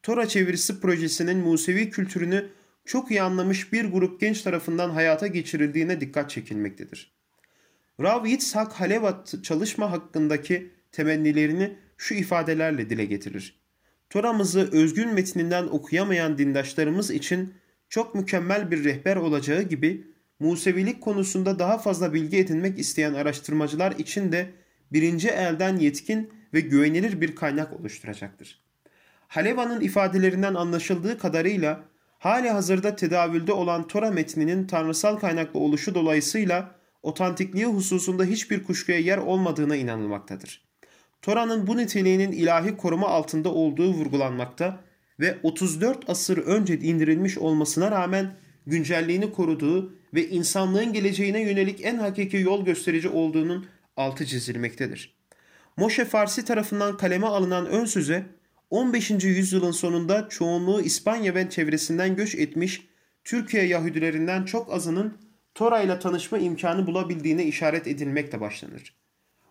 Tora 0.02 0.28
çevirisi 0.28 0.80
projesinin 0.80 1.38
Musevi 1.38 1.90
kültürünü 1.90 2.48
çok 2.84 3.10
iyi 3.10 3.22
anlamış 3.22 3.72
bir 3.72 3.84
grup 3.84 4.20
genç 4.20 4.42
tarafından 4.42 4.90
hayata 4.90 5.26
geçirildiğine 5.26 6.00
dikkat 6.00 6.30
çekilmektedir. 6.30 7.12
Rav 8.00 8.26
Yitzhak 8.26 8.72
Halevat 8.72 9.34
çalışma 9.42 9.90
hakkındaki 9.90 10.70
temennilerini 10.92 11.76
şu 11.96 12.14
ifadelerle 12.14 12.90
dile 12.90 13.04
getirir. 13.04 13.60
Tora'mızı 14.10 14.70
özgün 14.72 15.14
metninden 15.14 15.66
okuyamayan 15.66 16.38
dindaşlarımız 16.38 17.10
için 17.10 17.54
çok 17.88 18.14
mükemmel 18.14 18.70
bir 18.70 18.84
rehber 18.84 19.16
olacağı 19.16 19.62
gibi 19.62 20.06
Musevilik 20.38 21.00
konusunda 21.00 21.58
daha 21.58 21.78
fazla 21.78 22.14
bilgi 22.14 22.36
edinmek 22.36 22.78
isteyen 22.78 23.14
araştırmacılar 23.14 23.92
için 23.92 24.32
de 24.32 24.52
birinci 24.92 25.28
elden 25.28 25.76
yetkin 25.76 26.32
ve 26.54 26.60
güvenilir 26.60 27.20
bir 27.20 27.36
kaynak 27.36 27.72
oluşturacaktır. 27.72 28.62
Haleva'nın 29.28 29.80
ifadelerinden 29.80 30.54
anlaşıldığı 30.54 31.18
kadarıyla 31.18 31.84
hali 32.18 32.50
hazırda 32.50 32.96
tedavülde 32.96 33.52
olan 33.52 33.88
Tora 33.88 34.10
metninin 34.10 34.66
tanrısal 34.66 35.16
kaynaklı 35.16 35.60
oluşu 35.60 35.94
dolayısıyla 35.94 36.74
otantikliği 37.02 37.66
hususunda 37.66 38.24
hiçbir 38.24 38.64
kuşkuya 38.64 38.98
yer 38.98 39.18
olmadığına 39.18 39.76
inanılmaktadır. 39.76 40.65
Tora'nın 41.22 41.66
bu 41.66 41.76
niteliğinin 41.76 42.32
ilahi 42.32 42.76
koruma 42.76 43.08
altında 43.08 43.48
olduğu 43.48 43.92
vurgulanmakta 43.92 44.80
ve 45.20 45.38
34 45.42 46.10
asır 46.10 46.38
önce 46.38 46.78
indirilmiş 46.78 47.38
olmasına 47.38 47.90
rağmen 47.90 48.36
güncelliğini 48.66 49.32
koruduğu 49.32 49.96
ve 50.14 50.28
insanlığın 50.28 50.92
geleceğine 50.92 51.40
yönelik 51.40 51.84
en 51.84 51.96
hakiki 51.96 52.36
yol 52.36 52.64
gösterici 52.64 53.08
olduğunun 53.08 53.66
altı 53.96 54.26
çizilmektedir. 54.26 55.16
Moşe 55.76 56.04
Farsi 56.04 56.44
tarafından 56.44 56.96
kaleme 56.96 57.26
alınan 57.26 57.66
ön 57.66 57.84
söze 57.84 58.26
15. 58.70 59.10
yüzyılın 59.10 59.70
sonunda 59.70 60.28
çoğunluğu 60.28 60.80
İspanya 60.80 61.34
ve 61.34 61.50
çevresinden 61.50 62.16
göç 62.16 62.34
etmiş 62.34 62.86
Türkiye 63.24 63.66
Yahudilerinden 63.66 64.44
çok 64.44 64.72
azının 64.72 65.18
Tora 65.54 65.80
ile 65.80 65.98
tanışma 65.98 66.38
imkanı 66.38 66.86
bulabildiğine 66.86 67.44
işaret 67.44 67.86
edilmekle 67.86 68.40
başlanır. 68.40 68.94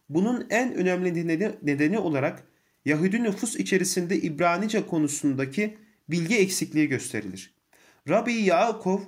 Bunun 0.09 0.47
en 0.49 0.73
önemli 0.73 1.27
nedeni, 1.63 1.99
olarak 1.99 2.43
Yahudi 2.85 3.23
nüfus 3.23 3.55
içerisinde 3.55 4.17
İbranice 4.17 4.87
konusundaki 4.87 5.77
bilgi 6.09 6.37
eksikliği 6.37 6.87
gösterilir. 6.87 7.53
Rabbi 8.09 8.33
Yaakov 8.33 8.99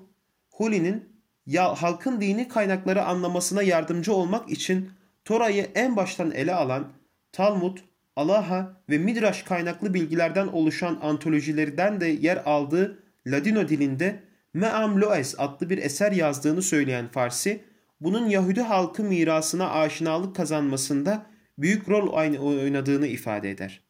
Huli'nin 0.51 1.05
ya 1.45 1.75
halkın 1.75 2.21
dini 2.21 2.47
kaynakları 2.47 3.03
anlamasına 3.03 3.63
yardımcı 3.63 4.13
olmak 4.13 4.49
için 4.49 4.89
Tora'yı 5.25 5.67
en 5.75 5.95
baştan 5.95 6.31
ele 6.31 6.53
alan 6.53 6.87
Talmud, 7.31 7.77
Alaha 8.15 8.81
ve 8.89 8.97
Midrash 8.97 9.43
kaynaklı 9.43 9.93
bilgilerden 9.93 10.47
oluşan 10.47 10.99
antolojilerden 11.01 12.01
de 12.01 12.05
yer 12.07 12.41
aldığı 12.45 13.03
Ladino 13.27 13.69
dilinde 13.69 14.19
Me'am 14.53 15.01
Loes 15.01 15.35
adlı 15.37 15.69
bir 15.69 15.77
eser 15.77 16.11
yazdığını 16.11 16.61
söyleyen 16.61 17.07
Farsi, 17.07 17.63
bunun 18.01 18.29
Yahudi 18.29 18.61
halkı 18.61 19.03
mirasına 19.03 19.71
aşinalık 19.71 20.35
kazanmasında 20.35 21.25
büyük 21.57 21.89
rol 21.89 22.07
oynadığını 22.39 23.07
ifade 23.07 23.51
eder. 23.51 23.81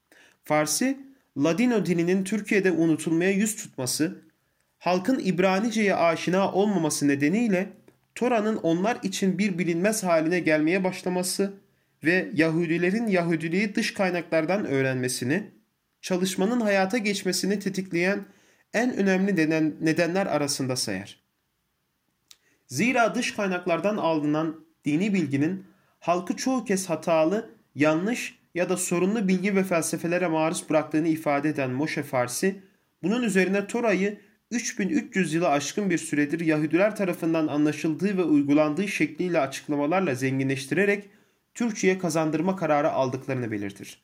Farsi, 0.43 0.97
Ladino 1.37 1.85
dilinin 1.85 2.23
Türkiye'de 2.23 2.71
unutulmaya 2.71 3.31
yüz 3.31 3.55
tutması, 3.55 4.21
halkın 4.77 5.21
İbranice'ye 5.23 5.95
aşina 5.95 6.51
olmaması 6.51 7.07
nedeniyle 7.07 7.69
Tora'nın 8.15 8.55
onlar 8.55 8.97
için 9.03 9.37
bir 9.37 9.57
bilinmez 9.57 10.03
haline 10.03 10.39
gelmeye 10.39 10.83
başlaması 10.83 11.53
ve 12.03 12.29
Yahudilerin 12.33 13.07
Yahudiliği 13.07 13.75
dış 13.75 13.93
kaynaklardan 13.93 14.65
öğrenmesini, 14.65 15.43
çalışmanın 16.01 16.61
hayata 16.61 16.97
geçmesini 16.97 17.59
tetikleyen 17.59 18.25
en 18.73 18.97
önemli 18.97 19.35
nedenler 19.85 20.25
arasında 20.25 20.75
sayar. 20.75 21.26
Zira 22.67 23.15
dış 23.15 23.31
kaynaklardan 23.31 23.97
alınan 23.97 24.65
dini 24.85 25.13
bilginin 25.13 25.65
halkı 25.99 26.35
çoğu 26.35 26.65
kez 26.65 26.89
hatalı, 26.89 27.49
yanlış 27.75 28.39
ya 28.55 28.69
da 28.69 28.77
sorunlu 28.77 29.27
bilgi 29.27 29.55
ve 29.55 29.63
felsefelere 29.63 30.27
maruz 30.27 30.69
bıraktığını 30.69 31.07
ifade 31.07 31.49
eden 31.49 31.71
Moshe 31.71 32.03
Farsi, 32.03 32.61
bunun 33.03 33.23
üzerine 33.23 33.67
Tora'yı 33.67 34.19
3300 34.51 35.33
yılı 35.33 35.49
aşkın 35.49 35.89
bir 35.89 35.97
süredir 35.97 36.39
Yahudiler 36.39 36.95
tarafından 36.95 37.47
anlaşıldığı 37.47 38.17
ve 38.17 38.23
uygulandığı 38.23 38.87
şekliyle 38.87 39.39
açıklamalarla 39.39 40.15
zenginleştirerek 40.15 41.09
Türkçe'ye 41.53 41.97
kazandırma 41.97 42.55
kararı 42.55 42.91
aldıklarını 42.91 43.51
belirtir. 43.51 44.03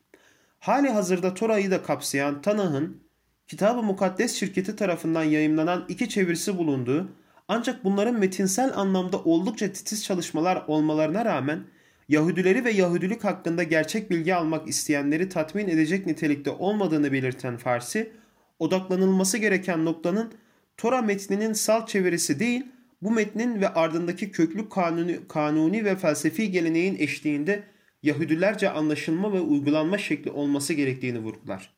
Hali 0.59 0.89
hazırda 0.89 1.33
Tora'yı 1.33 1.71
da 1.71 1.83
kapsayan 1.83 2.41
Tanah'ın 2.41 3.03
Kitab-ı 3.47 3.83
Mukaddes 3.83 4.35
şirketi 4.35 4.75
tarafından 4.75 5.23
yayımlanan 5.23 5.85
iki 5.89 6.09
çevirisi 6.09 6.57
bulunduğu 6.57 7.09
ancak 7.53 7.83
bunların 7.83 8.19
metinsel 8.19 8.71
anlamda 8.75 9.17
oldukça 9.23 9.71
titiz 9.71 10.03
çalışmalar 10.03 10.63
olmalarına 10.67 11.25
rağmen 11.25 11.63
Yahudileri 12.09 12.65
ve 12.65 12.71
Yahudilik 12.71 13.23
hakkında 13.23 13.63
gerçek 13.63 14.09
bilgi 14.09 14.35
almak 14.35 14.67
isteyenleri 14.67 15.29
tatmin 15.29 15.67
edecek 15.67 16.05
nitelikte 16.05 16.49
olmadığını 16.49 17.11
belirten 17.11 17.57
Farsi, 17.57 18.11
odaklanılması 18.59 19.37
gereken 19.37 19.85
noktanın 19.85 20.33
Tora 20.77 21.01
metninin 21.01 21.53
salt 21.53 21.89
çevirisi 21.89 22.39
değil, 22.39 22.63
bu 23.01 23.11
metnin 23.11 23.61
ve 23.61 23.69
ardındaki 23.69 24.31
köklü 24.31 24.69
kanuni, 24.69 25.19
kanuni 25.27 25.85
ve 25.85 25.95
felsefi 25.95 26.51
geleneğin 26.51 26.95
eşliğinde 26.99 27.63
Yahudilerce 28.03 28.69
anlaşılma 28.69 29.33
ve 29.33 29.39
uygulanma 29.39 29.97
şekli 29.97 30.31
olması 30.31 30.73
gerektiğini 30.73 31.19
vurgular. 31.19 31.73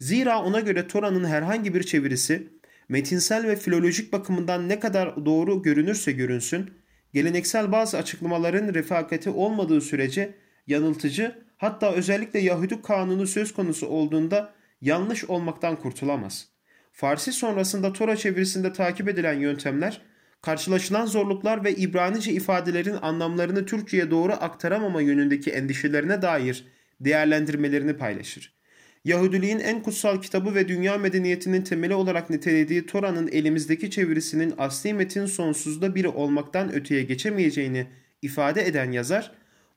Zira 0.00 0.42
ona 0.42 0.60
göre 0.60 0.88
Tora'nın 0.88 1.24
herhangi 1.24 1.74
bir 1.74 1.82
çevirisi 1.82 2.57
metinsel 2.88 3.46
ve 3.46 3.56
filolojik 3.56 4.12
bakımından 4.12 4.68
ne 4.68 4.80
kadar 4.80 5.26
doğru 5.26 5.62
görünürse 5.62 6.12
görünsün, 6.12 6.70
geleneksel 7.14 7.72
bazı 7.72 7.98
açıklamaların 7.98 8.74
refakati 8.74 9.30
olmadığı 9.30 9.80
sürece 9.80 10.34
yanıltıcı 10.66 11.38
hatta 11.56 11.92
özellikle 11.92 12.38
Yahudi 12.38 12.82
kanunu 12.82 13.26
söz 13.26 13.52
konusu 13.52 13.86
olduğunda 13.86 14.52
yanlış 14.80 15.24
olmaktan 15.24 15.76
kurtulamaz. 15.76 16.48
Farsi 16.92 17.32
sonrasında 17.32 17.92
Tora 17.92 18.16
çevirisinde 18.16 18.72
takip 18.72 19.08
edilen 19.08 19.40
yöntemler, 19.40 20.02
karşılaşılan 20.42 21.06
zorluklar 21.06 21.64
ve 21.64 21.74
İbranice 21.74 22.32
ifadelerin 22.32 22.96
anlamlarını 23.02 23.66
Türkçe'ye 23.66 24.10
doğru 24.10 24.32
aktaramama 24.32 25.00
yönündeki 25.00 25.50
endişelerine 25.50 26.22
dair 26.22 26.64
değerlendirmelerini 27.00 27.96
paylaşır. 27.96 28.57
Yahudiliğin 29.04 29.58
en 29.58 29.82
kutsal 29.82 30.22
kitabı 30.22 30.54
ve 30.54 30.68
dünya 30.68 30.98
medeniyetinin 30.98 31.62
temeli 31.62 31.94
olarak 31.94 32.30
nitelediği 32.30 32.86
Tora'nın 32.86 33.28
elimizdeki 33.28 33.90
çevirisinin 33.90 34.54
asli 34.58 34.94
metin 34.94 35.26
sonsuzda 35.26 35.94
biri 35.94 36.08
olmaktan 36.08 36.72
öteye 36.72 37.02
geçemeyeceğini 37.02 37.86
ifade 38.22 38.66
eden 38.66 38.92
yazar, 38.92 39.32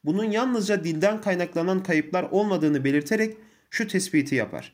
bunun 0.06 0.32
yalnızca 0.32 0.84
dilden 0.84 1.22
kaynaklanan 1.22 1.84
kayıplar 1.84 2.24
olmadığını 2.24 2.84
belirterek 2.84 3.38
şu 3.70 3.88
tespiti 3.88 4.36
yapar. 4.36 4.74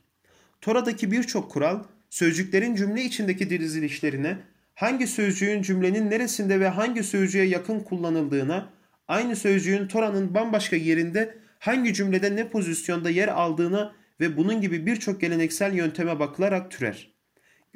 Tora'daki 0.62 1.12
birçok 1.12 1.52
kural, 1.52 1.84
sözcüklerin 2.10 2.76
cümle 2.76 3.04
içindeki 3.04 3.50
dizilişlerine, 3.50 4.38
hangi 4.76 5.08
sözcüğün 5.08 5.62
cümlenin 5.62 6.10
neresinde 6.10 6.60
ve 6.60 6.68
hangi 6.68 7.04
sözcüğe 7.04 7.44
yakın 7.44 7.80
kullanıldığına, 7.80 8.70
aynı 9.08 9.36
sözcüğün 9.36 9.88
Tora'nın 9.88 10.34
bambaşka 10.34 10.76
yerinde 10.76 11.38
hangi 11.60 11.94
cümlede 11.94 12.36
ne 12.36 12.48
pozisyonda 12.50 13.10
yer 13.10 13.28
aldığına 13.28 13.94
ve 14.20 14.38
bunun 14.38 14.62
gibi 14.62 14.86
birçok 14.86 15.22
geleneksel 15.22 15.74
yönteme 15.74 16.20
bakılarak 16.20 16.72
türer. 16.72 17.14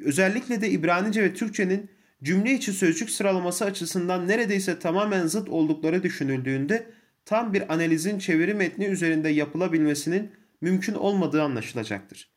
Özellikle 0.04 0.60
de 0.60 0.70
İbranice 0.70 1.22
ve 1.22 1.34
Türkçenin 1.34 1.90
cümle 2.22 2.52
içi 2.52 2.72
sözcük 2.72 3.10
sıralaması 3.10 3.64
açısından 3.64 4.28
neredeyse 4.28 4.78
tamamen 4.78 5.26
zıt 5.26 5.48
oldukları 5.48 6.02
düşünüldüğünde 6.02 6.86
tam 7.24 7.52
bir 7.52 7.72
analizin 7.72 8.18
çeviri 8.18 8.54
metni 8.54 8.84
üzerinde 8.84 9.28
yapılabilmesinin 9.28 10.30
mümkün 10.60 10.94
olmadığı 10.94 11.42
anlaşılacaktır. 11.42 12.32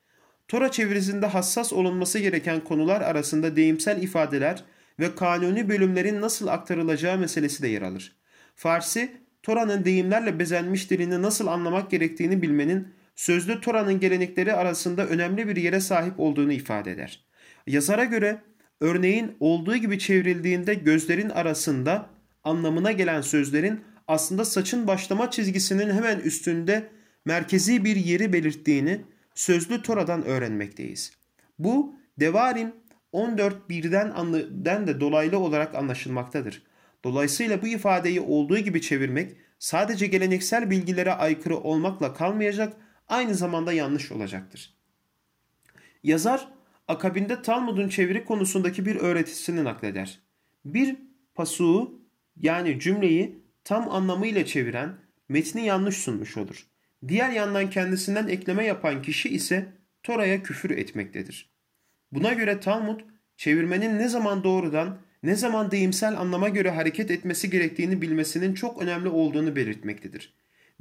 Tora 0.47 0.71
çevirisinde 0.71 1.25
hassas 1.25 1.73
olunması 1.73 2.19
gereken 2.19 2.63
konular 2.63 3.01
arasında 3.01 3.55
deyimsel 3.55 4.03
ifadeler 4.03 4.63
ve 4.99 5.15
kanuni 5.15 5.69
bölümlerin 5.69 6.21
nasıl 6.21 6.47
aktarılacağı 6.47 7.17
meselesi 7.17 7.63
de 7.63 7.67
yer 7.67 7.81
alır. 7.81 8.15
Farsi, 8.55 9.11
Tora'nın 9.43 9.85
deyimlerle 9.85 10.39
bezenmiş 10.39 10.91
dilini 10.91 11.21
nasıl 11.21 11.47
anlamak 11.47 11.91
gerektiğini 11.91 12.41
bilmenin 12.41 12.87
sözlü 13.15 13.61
Tora'nın 13.61 13.99
gelenekleri 13.99 14.53
arasında 14.53 15.07
önemli 15.07 15.47
bir 15.47 15.55
yere 15.55 15.79
sahip 15.79 16.19
olduğunu 16.19 16.51
ifade 16.51 16.91
eder. 16.91 17.25
Yazara 17.67 18.03
göre 18.03 18.41
örneğin 18.81 19.37
olduğu 19.39 19.75
gibi 19.75 19.99
çevrildiğinde 19.99 20.73
gözlerin 20.73 21.29
arasında 21.29 22.09
anlamına 22.43 22.91
gelen 22.91 23.21
sözlerin 23.21 23.81
aslında 24.07 24.45
saçın 24.45 24.87
başlama 24.87 25.31
çizgisinin 25.31 25.89
hemen 25.93 26.19
üstünde 26.19 26.87
merkezi 27.25 27.85
bir 27.85 27.95
yeri 27.95 28.33
belirttiğini 28.33 29.01
sözlü 29.35 29.81
Tora'dan 29.81 30.25
öğrenmekteyiz. 30.25 31.13
Bu 31.59 31.95
Devarim 32.19 32.73
14.1'den 33.13 34.87
de 34.87 34.99
dolaylı 34.99 35.39
olarak 35.39 35.75
anlaşılmaktadır. 35.75 36.63
Dolayısıyla 37.03 37.61
bu 37.61 37.67
ifadeyi 37.67 38.21
olduğu 38.21 38.57
gibi 38.57 38.81
çevirmek 38.81 39.31
sadece 39.59 40.07
geleneksel 40.07 40.69
bilgilere 40.69 41.13
aykırı 41.13 41.57
olmakla 41.57 42.13
kalmayacak, 42.13 42.73
aynı 43.07 43.35
zamanda 43.35 43.73
yanlış 43.73 44.11
olacaktır. 44.11 44.73
Yazar 46.03 46.47
akabinde 46.87 47.41
Talmud'un 47.41 47.89
çeviri 47.89 48.25
konusundaki 48.25 48.85
bir 48.85 48.95
öğretisini 48.95 49.63
nakleder. 49.63 50.19
Bir 50.65 50.95
pasuğu 51.35 52.01
yani 52.41 52.79
cümleyi 52.79 53.39
tam 53.63 53.91
anlamıyla 53.91 54.45
çeviren 54.45 54.95
metni 55.29 55.65
yanlış 55.65 55.97
sunmuş 55.97 56.37
olur. 56.37 56.67
Diğer 57.07 57.29
yandan 57.29 57.69
kendisinden 57.69 58.27
ekleme 58.27 58.65
yapan 58.65 59.01
kişi 59.01 59.29
ise 59.29 59.73
Tora'ya 60.03 60.43
küfür 60.43 60.69
etmektedir. 60.69 61.49
Buna 62.11 62.33
göre 62.33 62.59
Talmud 62.59 62.99
çevirmenin 63.37 63.99
ne 63.99 64.09
zaman 64.09 64.43
doğrudan 64.43 64.97
ne 65.23 65.35
zaman 65.35 65.71
deyimsel 65.71 66.17
anlama 66.17 66.49
göre 66.49 66.69
hareket 66.69 67.11
etmesi 67.11 67.49
gerektiğini 67.49 68.01
bilmesinin 68.01 68.53
çok 68.53 68.81
önemli 68.81 69.09
olduğunu 69.09 69.55
belirtmektedir. 69.55 70.33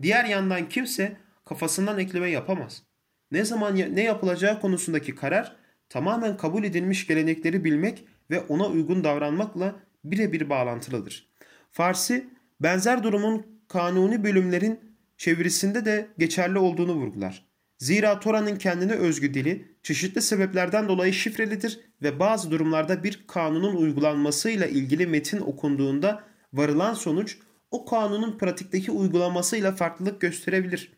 Diğer 0.02 0.24
yandan 0.24 0.68
kimse 0.68 1.16
kafasından 1.44 1.98
ekleme 1.98 2.30
yapamaz. 2.30 2.82
Ne 3.30 3.44
zaman 3.44 3.76
ne 3.76 4.02
yapılacağı 4.02 4.60
konusundaki 4.60 5.14
karar 5.14 5.56
tamamen 5.88 6.36
kabul 6.36 6.64
edilmiş 6.64 7.06
gelenekleri 7.06 7.64
bilmek 7.64 8.04
ve 8.30 8.40
ona 8.40 8.66
uygun 8.66 9.04
davranmakla 9.04 9.74
birebir 10.04 10.50
bağlantılıdır. 10.50 11.28
Farsi 11.70 12.28
benzer 12.60 13.02
durumun 13.02 13.46
kanuni 13.68 14.24
bölümlerin 14.24 14.80
çevirisinde 15.18 15.84
de 15.84 16.08
geçerli 16.18 16.58
olduğunu 16.58 16.94
vurgular. 16.94 17.44
Zira 17.78 18.20
Tora'nın 18.20 18.56
kendine 18.56 18.92
özgü 18.92 19.34
dili 19.34 19.68
çeşitli 19.82 20.22
sebeplerden 20.22 20.88
dolayı 20.88 21.12
şifrelidir 21.12 21.80
ve 22.02 22.20
bazı 22.20 22.50
durumlarda 22.50 23.04
bir 23.04 23.24
kanunun 23.26 23.76
uygulanmasıyla 23.76 24.66
ilgili 24.66 25.06
metin 25.06 25.40
okunduğunda 25.40 26.24
varılan 26.52 26.94
sonuç 26.94 27.38
o 27.70 27.84
kanunun 27.84 28.38
pratikteki 28.38 28.90
uygulamasıyla 28.90 29.72
farklılık 29.72 30.20
gösterebilir. 30.20 30.92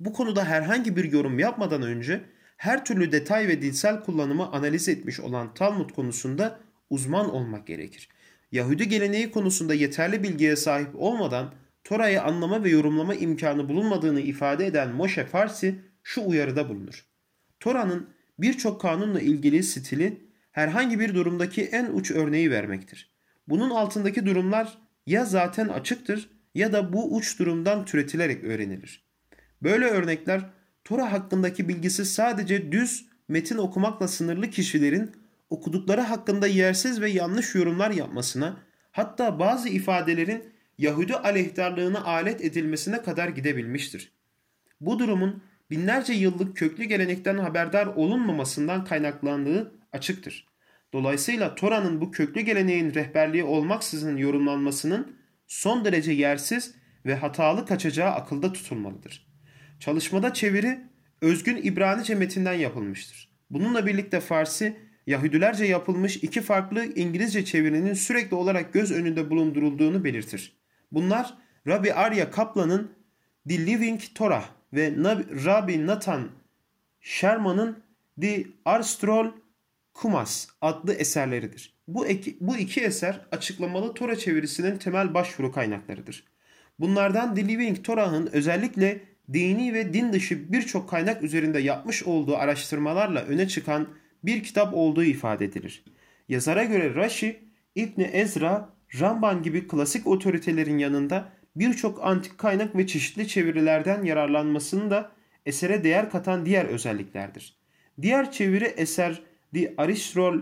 Bu 0.00 0.12
konuda 0.12 0.44
herhangi 0.44 0.96
bir 0.96 1.12
yorum 1.12 1.38
yapmadan 1.38 1.82
önce 1.82 2.20
her 2.56 2.84
türlü 2.84 3.12
detay 3.12 3.48
ve 3.48 3.62
dilsel 3.62 4.00
kullanımı 4.00 4.52
analiz 4.52 4.88
etmiş 4.88 5.20
olan 5.20 5.54
Talmud 5.54 5.90
konusunda 5.90 6.60
uzman 6.90 7.34
olmak 7.34 7.66
gerekir. 7.66 8.08
Yahudi 8.52 8.88
geleneği 8.88 9.30
konusunda 9.30 9.74
yeterli 9.74 10.22
bilgiye 10.22 10.56
sahip 10.56 10.88
olmadan 10.94 11.54
Tora'yı 11.84 12.22
anlama 12.22 12.64
ve 12.64 12.70
yorumlama 12.70 13.14
imkanı 13.14 13.68
bulunmadığını 13.68 14.20
ifade 14.20 14.66
eden 14.66 14.90
Moshe 14.90 15.24
Farsi 15.24 15.74
şu 16.02 16.26
uyarıda 16.26 16.68
bulunur. 16.68 17.06
Tora'nın 17.60 18.08
birçok 18.38 18.80
kanunla 18.80 19.20
ilgili 19.20 19.62
stili 19.62 20.20
herhangi 20.52 21.00
bir 21.00 21.14
durumdaki 21.14 21.62
en 21.62 21.86
uç 21.86 22.10
örneği 22.10 22.50
vermektir. 22.50 23.10
Bunun 23.48 23.70
altındaki 23.70 24.26
durumlar 24.26 24.78
ya 25.06 25.24
zaten 25.24 25.68
açıktır 25.68 26.30
ya 26.54 26.72
da 26.72 26.92
bu 26.92 27.16
uç 27.16 27.38
durumdan 27.38 27.84
türetilerek 27.84 28.44
öğrenilir. 28.44 29.09
Böyle 29.62 29.84
örnekler 29.84 30.50
Tora 30.84 31.12
hakkındaki 31.12 31.68
bilgisi 31.68 32.04
sadece 32.04 32.72
düz 32.72 33.06
metin 33.28 33.56
okumakla 33.56 34.08
sınırlı 34.08 34.50
kişilerin 34.50 35.12
okudukları 35.50 36.00
hakkında 36.00 36.46
yersiz 36.46 37.00
ve 37.00 37.10
yanlış 37.10 37.54
yorumlar 37.54 37.90
yapmasına, 37.90 38.56
hatta 38.92 39.38
bazı 39.38 39.68
ifadelerin 39.68 40.44
Yahudi 40.78 41.16
aleyhtarlığına 41.16 42.04
alet 42.04 42.44
edilmesine 42.44 43.02
kadar 43.02 43.28
gidebilmiştir. 43.28 44.12
Bu 44.80 44.98
durumun 44.98 45.42
binlerce 45.70 46.12
yıllık 46.12 46.56
köklü 46.56 46.84
gelenekten 46.84 47.38
haberdar 47.38 47.86
olunmamasından 47.86 48.84
kaynaklandığı 48.84 49.72
açıktır. 49.92 50.46
Dolayısıyla 50.92 51.54
Tora'nın 51.54 52.00
bu 52.00 52.10
köklü 52.10 52.40
geleneğin 52.40 52.94
rehberliği 52.94 53.44
olmaksızın 53.44 54.16
yorumlanmasının 54.16 55.16
son 55.46 55.84
derece 55.84 56.12
yersiz 56.12 56.74
ve 57.06 57.14
hatalı 57.14 57.66
kaçacağı 57.66 58.10
akılda 58.10 58.52
tutulmalıdır. 58.52 59.29
Çalışmada 59.80 60.34
çeviri 60.34 60.80
özgün 61.20 61.56
İbranice 61.56 62.14
metinden 62.14 62.52
yapılmıştır. 62.52 63.28
Bununla 63.50 63.86
birlikte 63.86 64.20
Farsi, 64.20 64.76
Yahudilerce 65.06 65.64
yapılmış 65.64 66.16
iki 66.16 66.40
farklı 66.40 66.84
İngilizce 66.84 67.44
çevirinin 67.44 67.94
sürekli 67.94 68.34
olarak 68.34 68.72
göz 68.72 68.92
önünde 68.92 69.30
bulundurulduğunu 69.30 70.04
belirtir. 70.04 70.56
Bunlar 70.92 71.34
Rabbi 71.66 71.94
Arya 71.94 72.30
Kaplan'ın 72.30 72.90
The 73.48 73.66
Living 73.66 74.00
Torah 74.14 74.48
ve 74.72 74.94
Rabbi 75.44 75.86
Nathan 75.86 76.28
Sherman'ın 77.00 77.82
The 78.20 78.44
Arstrol 78.64 79.26
Kumas 79.94 80.48
adlı 80.60 80.94
eserleridir. 80.94 81.74
Bu, 81.88 82.06
iki, 82.06 82.36
bu 82.40 82.56
iki 82.56 82.80
eser 82.80 83.20
açıklamalı 83.32 83.94
Tora 83.94 84.16
çevirisinin 84.16 84.78
temel 84.78 85.14
başvuru 85.14 85.52
kaynaklarıdır. 85.52 86.24
Bunlardan 86.78 87.34
The 87.34 87.48
Living 87.48 87.84
Torah'ın 87.84 88.26
özellikle 88.32 89.09
dini 89.32 89.74
ve 89.74 89.94
din 89.94 90.12
dışı 90.12 90.52
birçok 90.52 90.90
kaynak 90.90 91.22
üzerinde 91.22 91.58
yapmış 91.58 92.02
olduğu 92.02 92.36
araştırmalarla 92.36 93.22
öne 93.22 93.48
çıkan 93.48 93.88
bir 94.24 94.42
kitap 94.42 94.74
olduğu 94.74 95.04
ifade 95.04 95.44
edilir. 95.44 95.84
Yazara 96.28 96.64
göre 96.64 96.94
Rashi, 96.94 97.40
İbni 97.74 98.04
Ezra, 98.04 98.68
Ramban 99.00 99.42
gibi 99.42 99.68
klasik 99.68 100.06
otoritelerin 100.06 100.78
yanında 100.78 101.32
birçok 101.56 102.04
antik 102.04 102.38
kaynak 102.38 102.76
ve 102.76 102.86
çeşitli 102.86 103.28
çevirilerden 103.28 104.04
yararlanmasını 104.04 104.90
da 104.90 105.12
esere 105.46 105.84
değer 105.84 106.10
katan 106.10 106.46
diğer 106.46 106.64
özelliklerdir. 106.64 107.56
Diğer 108.02 108.32
çeviri 108.32 108.64
eser 108.64 109.22
The 109.54 109.74
Aristrol 109.76 110.40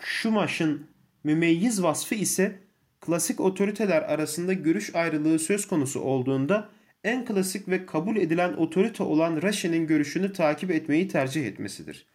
Şumaş'ın 0.00 0.86
mümeyyiz 1.24 1.82
vasfı 1.82 2.14
ise 2.14 2.58
klasik 3.00 3.40
otoriteler 3.40 4.02
arasında 4.02 4.52
görüş 4.52 4.94
ayrılığı 4.94 5.38
söz 5.38 5.68
konusu 5.68 6.00
olduğunda 6.00 6.68
en 7.06 7.24
klasik 7.24 7.68
ve 7.68 7.86
kabul 7.86 8.16
edilen 8.16 8.52
otorite 8.52 9.02
olan 9.02 9.42
Rashi'nin 9.42 9.86
görüşünü 9.86 10.32
takip 10.32 10.70
etmeyi 10.70 11.08
tercih 11.08 11.46
etmesidir. 11.46 12.06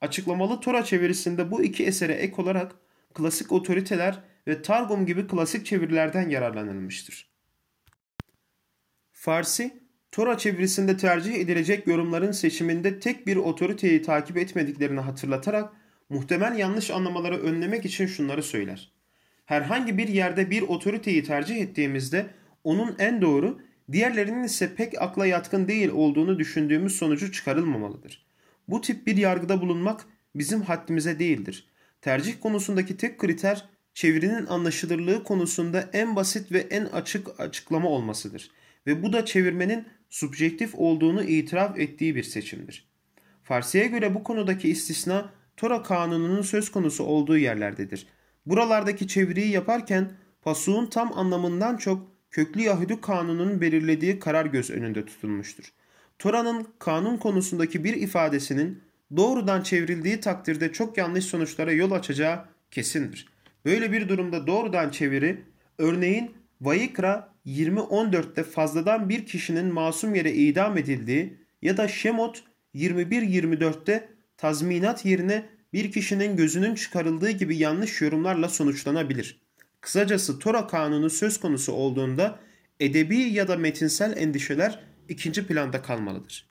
Açıklamalı 0.00 0.60
Tora 0.60 0.84
çevirisinde 0.84 1.50
bu 1.50 1.62
iki 1.62 1.84
esere 1.84 2.12
ek 2.12 2.42
olarak 2.42 2.72
klasik 3.14 3.52
otoriteler 3.52 4.18
ve 4.46 4.62
Targum 4.62 5.06
gibi 5.06 5.26
klasik 5.26 5.66
çevirilerden 5.66 6.28
yararlanılmıştır. 6.28 7.30
Farsi, 9.12 9.80
Tora 10.12 10.38
çevirisinde 10.38 10.96
tercih 10.96 11.34
edilecek 11.34 11.86
yorumların 11.86 12.32
seçiminde 12.32 13.00
tek 13.00 13.26
bir 13.26 13.36
otoriteyi 13.36 14.02
takip 14.02 14.36
etmediklerini 14.36 15.00
hatırlatarak 15.00 15.72
muhtemel 16.08 16.58
yanlış 16.58 16.90
anlamaları 16.90 17.42
önlemek 17.42 17.84
için 17.84 18.06
şunları 18.06 18.42
söyler. 18.42 18.92
Herhangi 19.44 19.98
bir 19.98 20.08
yerde 20.08 20.50
bir 20.50 20.62
otoriteyi 20.62 21.24
tercih 21.24 21.56
ettiğimizde 21.56 22.26
onun 22.64 22.96
en 22.98 23.22
doğru, 23.22 23.60
diğerlerinin 23.92 24.42
ise 24.42 24.74
pek 24.74 25.02
akla 25.02 25.26
yatkın 25.26 25.68
değil 25.68 25.88
olduğunu 25.88 26.38
düşündüğümüz 26.38 26.96
sonucu 26.96 27.32
çıkarılmamalıdır. 27.32 28.26
Bu 28.68 28.80
tip 28.80 29.06
bir 29.06 29.16
yargıda 29.16 29.60
bulunmak 29.60 30.06
bizim 30.34 30.62
haddimize 30.62 31.18
değildir. 31.18 31.68
Tercih 32.00 32.34
konusundaki 32.40 32.96
tek 32.96 33.18
kriter 33.18 33.68
çevirinin 33.94 34.46
anlaşılırlığı 34.46 35.24
konusunda 35.24 35.90
en 35.92 36.16
basit 36.16 36.52
ve 36.52 36.58
en 36.58 36.84
açık 36.84 37.40
açıklama 37.40 37.88
olmasıdır 37.88 38.50
ve 38.86 39.02
bu 39.02 39.12
da 39.12 39.24
çevirmenin 39.24 39.86
subjektif 40.10 40.74
olduğunu 40.74 41.22
itiraf 41.22 41.78
ettiği 41.78 42.14
bir 42.14 42.22
seçimdir. 42.22 42.88
Farsi'ye 43.42 43.86
göre 43.86 44.14
bu 44.14 44.22
konudaki 44.22 44.68
istisna 44.68 45.32
Tora 45.56 45.82
kanununun 45.82 46.42
söz 46.42 46.70
konusu 46.70 47.04
olduğu 47.04 47.38
yerlerdedir. 47.38 48.06
Buralardaki 48.46 49.08
çeviriyi 49.08 49.50
yaparken 49.50 50.12
pasuğun 50.42 50.86
tam 50.86 51.18
anlamından 51.18 51.76
çok 51.76 52.09
köklü 52.30 52.62
Yahudi 52.62 53.00
kanununun 53.00 53.60
belirlediği 53.60 54.18
karar 54.18 54.46
göz 54.46 54.70
önünde 54.70 55.06
tutulmuştur. 55.06 55.64
Tora'nın 56.18 56.66
kanun 56.78 57.16
konusundaki 57.16 57.84
bir 57.84 57.94
ifadesinin 57.94 58.82
doğrudan 59.16 59.62
çevrildiği 59.62 60.20
takdirde 60.20 60.72
çok 60.72 60.98
yanlış 60.98 61.24
sonuçlara 61.24 61.72
yol 61.72 61.90
açacağı 61.90 62.44
kesindir. 62.70 63.28
Böyle 63.64 63.92
bir 63.92 64.08
durumda 64.08 64.46
doğrudan 64.46 64.90
çeviri 64.90 65.42
örneğin 65.78 66.30
Vayikra 66.60 67.32
20.14'te 67.46 68.42
fazladan 68.42 69.08
bir 69.08 69.26
kişinin 69.26 69.74
masum 69.74 70.14
yere 70.14 70.32
idam 70.32 70.78
edildiği 70.78 71.34
ya 71.62 71.76
da 71.76 71.88
Şemot 71.88 72.42
21.24'te 72.74 74.08
tazminat 74.36 75.04
yerine 75.04 75.46
bir 75.72 75.92
kişinin 75.92 76.36
gözünün 76.36 76.74
çıkarıldığı 76.74 77.30
gibi 77.30 77.56
yanlış 77.56 78.00
yorumlarla 78.00 78.48
sonuçlanabilir. 78.48 79.40
Kısacası 79.80 80.38
Tora 80.38 80.66
kanunu 80.66 81.10
söz 81.10 81.40
konusu 81.40 81.72
olduğunda 81.72 82.38
edebi 82.80 83.18
ya 83.18 83.48
da 83.48 83.56
metinsel 83.56 84.16
endişeler 84.16 84.84
ikinci 85.08 85.46
planda 85.46 85.82
kalmalıdır. 85.82 86.50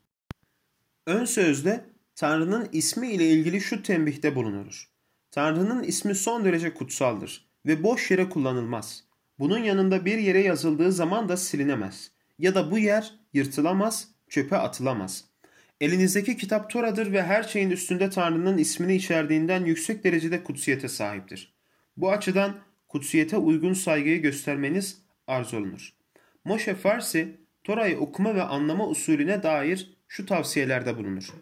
Ön 1.07 1.25
sözde 1.25 1.85
Tanrı'nın 2.15 2.69
ismi 2.71 3.11
ile 3.11 3.29
ilgili 3.29 3.61
şu 3.61 3.83
tembihte 3.83 4.35
bulunuruz. 4.35 4.87
Tanrı'nın 5.31 5.83
ismi 5.83 6.15
son 6.15 6.45
derece 6.45 6.73
kutsaldır 6.73 7.49
ve 7.65 7.83
boş 7.83 8.11
yere 8.11 8.29
kullanılmaz. 8.29 9.03
Bunun 9.39 9.59
yanında 9.59 10.05
bir 10.05 10.17
yere 10.17 10.41
yazıldığı 10.41 10.91
zaman 10.91 11.29
da 11.29 11.37
silinemez. 11.37 12.11
Ya 12.39 12.55
da 12.55 12.71
bu 12.71 12.79
yer 12.79 13.13
yırtılamaz, 13.33 14.07
çöpe 14.29 14.57
atılamaz. 14.57 15.25
Elinizdeki 15.81 16.37
kitap 16.37 16.69
Tora'dır 16.69 17.11
ve 17.11 17.23
her 17.23 17.43
şeyin 17.43 17.69
üstünde 17.69 18.09
Tanrı'nın 18.09 18.57
ismini 18.57 18.95
içerdiğinden 18.95 19.65
yüksek 19.65 20.03
derecede 20.03 20.43
kutsiyete 20.43 20.87
sahiptir. 20.87 21.53
Bu 21.97 22.11
açıdan 22.11 22.55
kutsiyete 22.89 23.37
uygun 23.37 23.73
saygıyı 23.73 24.21
göstermeniz 24.21 25.01
arz 25.27 25.53
olunur. 25.53 25.93
Moshe 26.45 26.75
Farsi, 26.75 27.37
Tora'yı 27.63 27.97
okuma 27.97 28.35
ve 28.35 28.43
anlama 28.43 28.87
usulüne 28.87 29.43
dair 29.43 29.97
şu 30.07 30.25
tavsiyelerde 30.25 30.97
bulunur. 30.97 31.33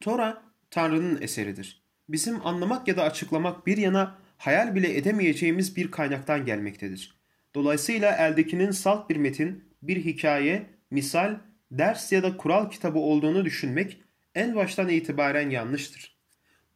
Tora, 0.00 0.42
Tanrı'nın 0.70 1.22
eseridir. 1.22 1.82
Bizim 2.08 2.46
anlamak 2.46 2.88
ya 2.88 2.96
da 2.96 3.02
açıklamak 3.02 3.66
bir 3.66 3.76
yana 3.76 4.18
hayal 4.38 4.74
bile 4.74 4.96
edemeyeceğimiz 4.96 5.76
bir 5.76 5.90
kaynaktan 5.90 6.44
gelmektedir. 6.46 7.14
Dolayısıyla 7.54 8.16
eldekinin 8.16 8.70
salt 8.70 9.10
bir 9.10 9.16
metin, 9.16 9.64
bir 9.82 10.04
hikaye, 10.04 10.66
misal, 10.90 11.38
ders 11.70 12.12
ya 12.12 12.22
da 12.22 12.36
kural 12.36 12.70
kitabı 12.70 12.98
olduğunu 12.98 13.44
düşünmek 13.44 14.00
en 14.34 14.56
baştan 14.56 14.88
itibaren 14.88 15.50
yanlıştır. 15.50 16.16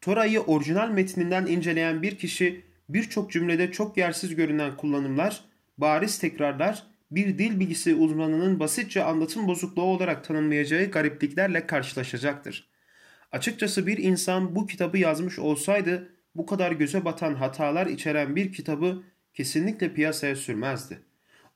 Tora'yı 0.01 0.41
orijinal 0.41 0.91
metninden 0.91 1.47
inceleyen 1.47 2.03
bir 2.03 2.19
kişi 2.19 2.65
birçok 2.89 3.33
cümlede 3.33 3.73
çok 3.73 3.97
yersiz 3.97 4.35
görünen 4.35 4.77
kullanımlar, 4.77 5.45
bariz 5.79 6.19
tekrarlar, 6.19 6.83
bir 7.11 7.39
dil 7.39 7.61
bilgisi 7.61 7.95
uzmanının 7.95 8.61
basitçe 8.61 9.05
anlatım 9.05 9.49
bozukluğu 9.49 9.83
olarak 9.83 10.25
tanımlayacağı 10.25 10.85
garipliklerle 10.85 11.67
karşılaşacaktır. 11.67 12.69
Açıkçası 13.33 13.87
bir 13.87 13.99
insan 13.99 14.57
bu 14.57 14.67
kitabı 14.67 14.99
yazmış 14.99 15.39
olsaydı 15.39 16.11
bu 16.35 16.47
kadar 16.47 16.73
göze 16.73 17.05
batan 17.05 17.35
hatalar 17.35 17.87
içeren 17.87 18.37
bir 18.37 18.53
kitabı 18.53 19.03
kesinlikle 19.35 19.95
piyasaya 19.95 20.37
sürmezdi. 20.37 20.99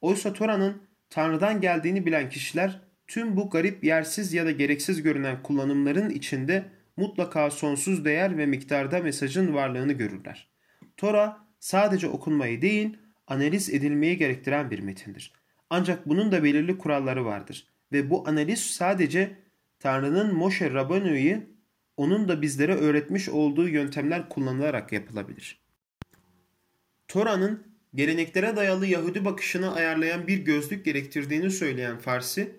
Oysa 0.01 0.33
Tora'nın 0.33 0.83
Tanrı'dan 1.11 1.61
geldiğini 1.61 2.07
bilen 2.07 2.29
kişiler 2.29 2.81
tüm 3.07 3.37
bu 3.37 3.51
garip 3.51 3.85
yersiz 3.85 4.33
ya 4.33 4.47
da 4.47 4.51
gereksiz 4.51 5.03
görünen 5.03 5.43
kullanımların 5.43 6.11
içinde 6.11 6.65
mutlaka 6.97 7.51
sonsuz 7.51 8.05
değer 8.05 8.39
ve 8.39 8.47
miktarda 8.47 9.01
mesajın 9.01 9.55
varlığını 9.55 9.93
görürler. 9.93 10.49
Tora 10.99 11.47
sadece 11.61 12.09
okunmayı 12.09 12.63
değil, 12.63 12.97
analiz 13.27 13.71
edilmeyi 13.71 14.17
gerektiren 14.17 14.71
bir 14.71 14.79
metindir. 14.79 15.33
Ancak 15.71 16.09
bunun 16.09 16.33
da 16.33 16.45
belirli 16.45 16.79
kuralları 16.79 17.25
vardır 17.25 17.67
ve 17.93 18.11
bu 18.11 18.29
analiz 18.29 18.61
sadece 18.61 19.37
Tanrı'nın 19.79 20.35
Moshe 20.35 20.71
Rabbani'yi 20.71 21.47
onun 21.97 22.29
da 22.29 22.43
bizlere 22.43 22.75
öğretmiş 22.75 23.29
olduğu 23.29 23.69
yöntemler 23.69 24.29
kullanılarak 24.29 24.93
yapılabilir. 24.93 25.61
Tora'nın 27.09 27.63
geleneklere 27.95 28.57
dayalı 28.57 28.87
Yahudi 28.87 29.25
bakışını 29.25 29.75
ayarlayan 29.75 30.27
bir 30.27 30.39
gözlük 30.39 30.85
gerektirdiğini 30.85 31.51
söyleyen 31.51 31.99
Farsi, 31.99 32.53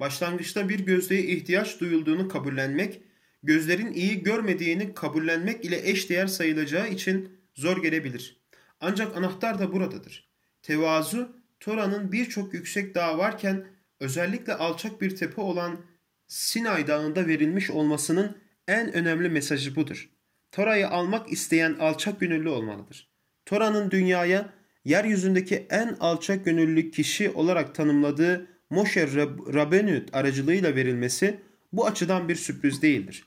başlangıçta 0.00 0.68
bir 0.68 0.80
gözlüğe 0.80 1.22
ihtiyaç 1.22 1.80
duyulduğunu 1.80 2.28
kabullenmek, 2.28 3.00
gözlerin 3.42 3.92
iyi 3.92 4.22
görmediğini 4.22 4.94
kabullenmek 4.94 5.64
ile 5.64 5.90
eşdeğer 5.90 6.26
sayılacağı 6.26 6.88
için 6.88 7.35
zor 7.56 7.82
gelebilir. 7.82 8.40
Ancak 8.80 9.16
anahtar 9.16 9.58
da 9.58 9.72
buradadır. 9.72 10.28
Tevazu, 10.62 11.36
Tora'nın 11.60 12.12
birçok 12.12 12.54
yüksek 12.54 12.94
dağ 12.94 13.18
varken 13.18 13.66
özellikle 14.00 14.54
alçak 14.54 15.00
bir 15.00 15.16
tepe 15.16 15.40
olan 15.40 15.80
Sinay 16.26 16.86
Dağı'nda 16.86 17.26
verilmiş 17.26 17.70
olmasının 17.70 18.36
en 18.68 18.92
önemli 18.92 19.28
mesajı 19.28 19.76
budur. 19.76 20.10
Tora'yı 20.52 20.88
almak 20.88 21.32
isteyen 21.32 21.76
alçak 21.80 22.20
gönüllü 22.20 22.48
olmalıdır. 22.48 23.10
Tora'nın 23.46 23.90
dünyaya 23.90 24.52
yeryüzündeki 24.84 25.66
en 25.70 25.96
alçak 26.00 26.44
gönüllü 26.44 26.90
kişi 26.90 27.30
olarak 27.30 27.74
tanımladığı 27.74 28.46
Moshe 28.70 29.06
Rabbeinu 29.54 30.04
aracılığıyla 30.12 30.74
verilmesi 30.74 31.40
bu 31.72 31.86
açıdan 31.86 32.28
bir 32.28 32.36
sürpriz 32.36 32.82
değildir. 32.82 33.24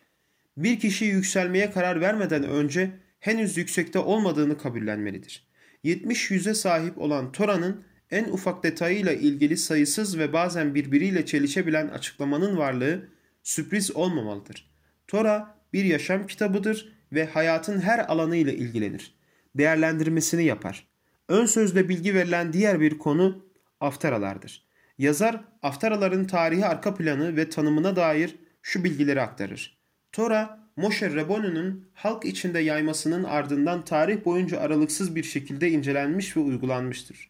Bir 0.57 0.79
kişi 0.79 1.05
yükselmeye 1.05 1.71
karar 1.71 2.01
vermeden 2.01 2.43
önce 2.43 2.91
henüz 3.19 3.57
yüksekte 3.57 3.99
olmadığını 3.99 4.57
kabullenmelidir. 4.57 5.47
70 5.83 6.31
yüze 6.31 6.53
sahip 6.53 6.97
olan 6.97 7.31
Tora'nın 7.31 7.83
en 8.11 8.23
ufak 8.25 8.63
detayıyla 8.63 9.13
ilgili 9.13 9.57
sayısız 9.57 10.19
ve 10.19 10.33
bazen 10.33 10.75
birbiriyle 10.75 11.25
çelişebilen 11.25 11.87
açıklamanın 11.87 12.57
varlığı 12.57 13.09
sürpriz 13.43 13.95
olmamalıdır. 13.95 14.69
Tora 15.07 15.55
bir 15.73 15.85
yaşam 15.85 16.27
kitabıdır 16.27 16.93
ve 17.13 17.25
hayatın 17.25 17.79
her 17.79 17.99
alanı 17.99 18.35
ile 18.35 18.55
ilgilenir. 18.55 19.15
Değerlendirmesini 19.55 20.43
yapar. 20.43 20.87
Ön 21.27 21.45
sözde 21.45 21.89
bilgi 21.89 22.15
verilen 22.15 22.53
diğer 22.53 22.79
bir 22.79 22.97
konu 22.97 23.45
aftaralardır. 23.79 24.69
Yazar 24.97 25.43
aftaraların 25.61 26.27
tarihi 26.27 26.65
arka 26.65 26.95
planı 26.95 27.35
ve 27.37 27.49
tanımına 27.49 27.95
dair 27.95 28.35
şu 28.61 28.83
bilgileri 28.83 29.21
aktarır. 29.21 29.77
Tora, 30.11 30.58
Moshe 30.79 31.15
Rabboni'nin 31.15 31.85
halk 31.93 32.25
içinde 32.25 32.59
yaymasının 32.59 33.23
ardından 33.23 33.85
tarih 33.85 34.25
boyunca 34.25 34.59
aralıksız 34.59 35.15
bir 35.15 35.23
şekilde 35.23 35.69
incelenmiş 35.69 36.37
ve 36.37 36.39
uygulanmıştır. 36.39 37.29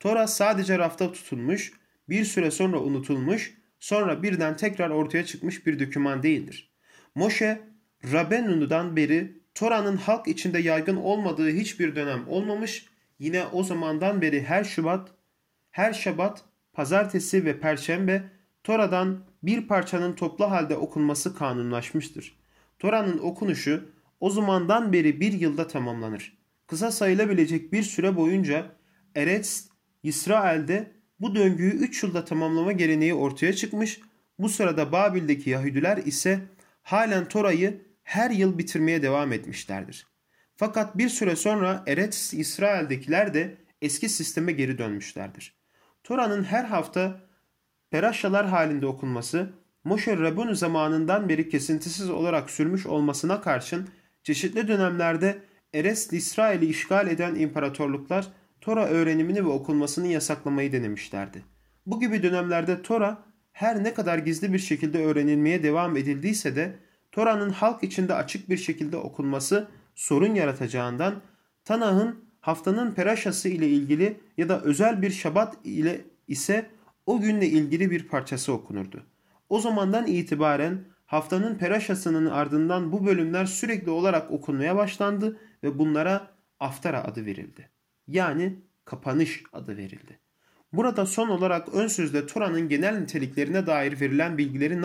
Tora 0.00 0.26
sadece 0.26 0.78
rafta 0.78 1.12
tutulmuş, 1.12 1.72
bir 2.08 2.24
süre 2.24 2.50
sonra 2.50 2.80
unutulmuş, 2.80 3.54
sonra 3.80 4.22
birden 4.22 4.56
tekrar 4.56 4.90
ortaya 4.90 5.26
çıkmış 5.26 5.66
bir 5.66 5.86
doküman 5.86 6.22
değildir. 6.22 6.70
Moshe, 7.14 7.60
Rabbenu'dan 8.12 8.96
beri 8.96 9.40
Tora'nın 9.54 9.96
halk 9.96 10.28
içinde 10.28 10.58
yaygın 10.58 10.96
olmadığı 10.96 11.50
hiçbir 11.50 11.96
dönem 11.96 12.28
olmamış, 12.28 12.86
yine 13.18 13.46
o 13.46 13.62
zamandan 13.62 14.22
beri 14.22 14.42
her 14.42 14.64
Şubat, 14.64 15.08
her 15.70 15.92
Şabat, 15.92 16.44
Pazartesi 16.72 17.44
ve 17.44 17.60
Perşembe 17.60 18.22
Tora'dan 18.64 19.24
bir 19.42 19.68
parçanın 19.68 20.12
toplu 20.12 20.50
halde 20.50 20.76
okunması 20.76 21.36
kanunlaşmıştır. 21.36 22.39
Tora'nın 22.80 23.18
okunuşu 23.18 23.88
o 24.20 24.30
zamandan 24.30 24.92
beri 24.92 25.20
bir 25.20 25.32
yılda 25.32 25.66
tamamlanır. 25.66 26.38
Kısa 26.66 26.90
sayılabilecek 26.90 27.72
bir 27.72 27.82
süre 27.82 28.16
boyunca 28.16 28.66
Eretz, 29.14 29.68
İsrail'de 30.02 30.92
bu 31.20 31.34
döngüyü 31.34 31.70
3 31.72 32.02
yılda 32.02 32.24
tamamlama 32.24 32.72
geleneği 32.72 33.14
ortaya 33.14 33.52
çıkmış, 33.52 34.00
bu 34.38 34.48
sırada 34.48 34.92
Babil'deki 34.92 35.50
Yahudiler 35.50 35.96
ise 35.96 36.40
halen 36.82 37.28
Tora'yı 37.28 37.82
her 38.02 38.30
yıl 38.30 38.58
bitirmeye 38.58 39.02
devam 39.02 39.32
etmişlerdir. 39.32 40.06
Fakat 40.56 40.98
bir 40.98 41.08
süre 41.08 41.36
sonra 41.36 41.84
Eretz 41.86 42.34
İsrail'dekiler 42.34 43.34
de 43.34 43.56
eski 43.82 44.08
sisteme 44.08 44.52
geri 44.52 44.78
dönmüşlerdir. 44.78 45.54
Tora'nın 46.04 46.44
her 46.44 46.64
hafta 46.64 47.20
peraşalar 47.90 48.48
halinde 48.48 48.86
okunması, 48.86 49.52
Moshe 49.84 50.16
Rabbenu 50.16 50.54
zamanından 50.54 51.28
beri 51.28 51.48
kesintisiz 51.48 52.10
olarak 52.10 52.50
sürmüş 52.50 52.86
olmasına 52.86 53.40
karşın 53.40 53.88
çeşitli 54.22 54.68
dönemlerde 54.68 55.42
Eretz 55.74 56.12
İsrail'i 56.12 56.66
işgal 56.66 57.08
eden 57.08 57.34
imparatorluklar 57.34 58.28
Tora 58.60 58.86
öğrenimini 58.86 59.44
ve 59.44 59.48
okunmasını 59.48 60.06
yasaklamayı 60.06 60.72
denemişlerdi. 60.72 61.44
Bu 61.86 62.00
gibi 62.00 62.22
dönemlerde 62.22 62.82
Tora 62.82 63.24
her 63.52 63.84
ne 63.84 63.94
kadar 63.94 64.18
gizli 64.18 64.52
bir 64.52 64.58
şekilde 64.58 65.04
öğrenilmeye 65.04 65.62
devam 65.62 65.96
edildiyse 65.96 66.56
de 66.56 66.78
Tora'nın 67.12 67.50
halk 67.50 67.82
içinde 67.82 68.14
açık 68.14 68.50
bir 68.50 68.56
şekilde 68.56 68.96
okunması 68.96 69.68
sorun 69.94 70.34
yaratacağından 70.34 71.22
Tanah'ın 71.64 72.24
haftanın 72.40 72.94
peraşası 72.94 73.48
ile 73.48 73.68
ilgili 73.68 74.20
ya 74.36 74.48
da 74.48 74.60
özel 74.60 75.02
bir 75.02 75.10
şabat 75.10 75.56
ile 75.64 76.00
ise 76.28 76.70
o 77.06 77.20
günle 77.20 77.46
ilgili 77.46 77.90
bir 77.90 78.08
parçası 78.08 78.52
okunurdu. 78.52 79.09
O 79.50 79.60
zamandan 79.60 80.06
itibaren 80.06 80.84
haftanın 81.06 81.54
peraşasının 81.54 82.26
ardından 82.26 82.92
bu 82.92 83.06
bölümler 83.06 83.46
sürekli 83.46 83.90
olarak 83.90 84.30
okunmaya 84.30 84.76
başlandı 84.76 85.40
ve 85.62 85.78
bunlara 85.78 86.30
aftara 86.60 87.04
adı 87.04 87.26
verildi. 87.26 87.68
Yani 88.08 88.58
kapanış 88.84 89.42
adı 89.52 89.76
verildi. 89.76 90.18
Burada 90.72 91.06
son 91.06 91.28
olarak 91.28 91.74
ön 91.74 91.86
sözde 91.86 92.26
Tora'nın 92.26 92.68
genel 92.68 92.98
niteliklerine 92.98 93.66
dair 93.66 94.00
verilen 94.00 94.38
bilgileri 94.38 94.82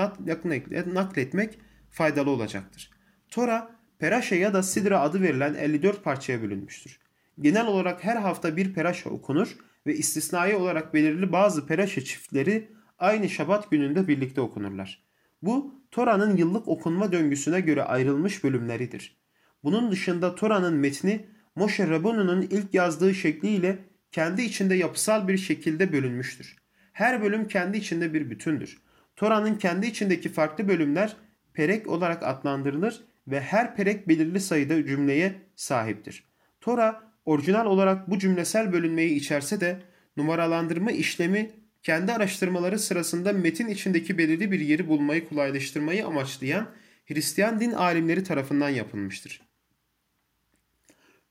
nakletmek 0.96 1.60
faydalı 1.90 2.30
olacaktır. 2.30 2.92
Tora, 3.30 3.76
Peraşa 4.00 4.36
ya 4.36 4.54
da 4.54 4.64
Sidra 4.64 5.02
adı 5.02 5.22
verilen 5.22 5.54
54 5.54 6.04
parçaya 6.04 6.42
bölünmüştür. 6.42 7.00
Genel 7.42 7.68
olarak 7.68 8.04
her 8.04 8.16
hafta 8.16 8.58
bir 8.58 8.74
peraşa 8.74 9.10
okunur 9.10 9.58
ve 9.88 9.96
istisnai 9.96 10.56
olarak 10.56 10.94
belirli 10.94 11.32
bazı 11.32 11.68
peraşa 11.68 12.02
çiftleri 12.02 12.75
aynı 13.00 13.30
şabat 13.30 13.72
gününde 13.72 14.08
birlikte 14.08 14.42
okunurlar. 14.42 15.04
Bu 15.42 15.76
Tora'nın 15.92 16.38
yıllık 16.38 16.68
okunma 16.68 17.12
döngüsüne 17.12 17.60
göre 17.60 17.84
ayrılmış 17.84 18.44
bölümleridir. 18.44 19.18
Bunun 19.64 19.92
dışında 19.92 20.36
Tora'nın 20.36 20.74
metni 20.74 21.26
Moshe 21.56 21.90
Rabbenu'nun 21.90 22.42
ilk 22.42 22.74
yazdığı 22.74 23.14
şekliyle 23.14 23.78
kendi 24.12 24.42
içinde 24.42 24.76
yapısal 24.76 25.28
bir 25.28 25.38
şekilde 25.38 25.94
bölünmüştür. 25.94 26.56
Her 26.94 27.22
bölüm 27.22 27.48
kendi 27.48 27.78
içinde 27.78 28.14
bir 28.14 28.30
bütündür. 28.30 28.82
Tora'nın 29.16 29.56
kendi 29.56 29.88
içindeki 29.88 30.30
farklı 30.30 30.68
bölümler 30.68 31.16
perek 31.54 31.88
olarak 31.88 32.24
adlandırılır 32.24 33.04
ve 33.28 33.42
her 33.42 33.76
perek 33.76 34.08
belirli 34.08 34.40
sayıda 34.40 34.86
cümleye 34.86 35.36
sahiptir. 35.56 36.24
Tora 36.62 37.04
orijinal 37.26 37.66
olarak 37.66 38.10
bu 38.10 38.20
cümlesel 38.20 38.74
bölünmeyi 38.74 39.16
içerse 39.16 39.62
de 39.62 39.82
numaralandırma 40.18 40.92
işlemi 40.92 41.52
kendi 41.86 42.12
araştırmaları 42.12 42.80
sırasında 42.80 43.34
metin 43.34 43.68
içindeki 43.68 44.18
belirli 44.18 44.52
bir 44.52 44.60
yeri 44.60 44.88
bulmayı 44.88 45.30
kolaylaştırmayı 45.30 46.06
amaçlayan 46.06 46.70
Hristiyan 47.06 47.60
din 47.60 47.72
alimleri 47.72 48.24
tarafından 48.24 48.70
yapılmıştır. 48.70 49.42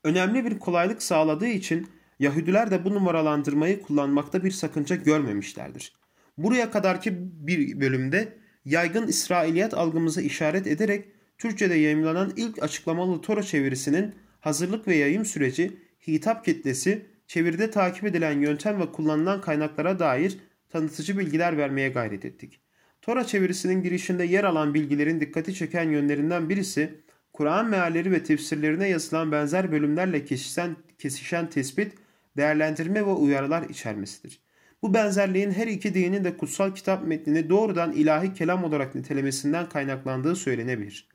Önemli 0.03 0.45
bir 0.45 0.59
kolaylık 0.59 1.03
sağladığı 1.03 1.47
için 1.47 1.87
Yahudiler 2.19 2.71
de 2.71 2.85
bu 2.85 2.93
numaralandırmayı 2.93 3.81
kullanmakta 3.81 4.43
bir 4.43 4.51
sakınca 4.51 4.95
görmemişlerdir. 4.95 5.93
Buraya 6.37 6.71
kadarki 6.71 7.13
bir 7.19 7.81
bölümde 7.81 8.37
yaygın 8.65 9.07
İsrailiyet 9.07 9.73
algımızı 9.73 10.21
işaret 10.21 10.67
ederek 10.67 11.05
Türkçe'de 11.37 11.75
yayımlanan 11.75 12.33
ilk 12.35 12.63
açıklamalı 12.63 13.21
Tora 13.21 13.43
çevirisinin 13.43 14.15
hazırlık 14.39 14.87
ve 14.87 14.95
yayım 14.95 15.25
süreci, 15.25 15.77
hitap 16.07 16.45
kitlesi, 16.45 17.14
çeviride 17.27 17.71
takip 17.71 18.03
edilen 18.03 18.39
yöntem 18.39 18.79
ve 18.79 18.91
kullanılan 18.91 19.41
kaynaklara 19.41 19.99
dair 19.99 20.37
tanıtıcı 20.69 21.19
bilgiler 21.19 21.57
vermeye 21.57 21.89
gayret 21.89 22.25
ettik. 22.25 22.59
Tora 23.01 23.23
çevirisinin 23.23 23.83
girişinde 23.83 24.23
yer 24.23 24.43
alan 24.43 24.73
bilgilerin 24.73 25.19
dikkati 25.19 25.53
çeken 25.53 25.89
yönlerinden 25.89 26.49
birisi, 26.49 27.01
Kur'an 27.33 27.69
mealleri 27.69 28.11
ve 28.11 28.23
tefsirlerine 28.23 28.87
yazılan 28.87 29.31
benzer 29.31 29.71
bölümlerle 29.71 30.25
kesişen, 30.25 30.75
kesişen 30.97 31.49
tespit, 31.49 31.93
değerlendirme 32.37 33.05
ve 33.05 33.11
uyarılar 33.11 33.69
içermesidir. 33.69 34.39
Bu 34.81 34.93
benzerliğin 34.93 35.51
her 35.51 35.67
iki 35.67 35.93
dinin 35.93 36.23
de 36.23 36.37
kutsal 36.37 36.75
kitap 36.75 37.07
metnini 37.07 37.49
doğrudan 37.49 37.91
ilahi 37.91 38.33
kelam 38.33 38.63
olarak 38.63 38.95
nitelemesinden 38.95 39.69
kaynaklandığı 39.69 40.35
söylenebilir. 40.35 41.09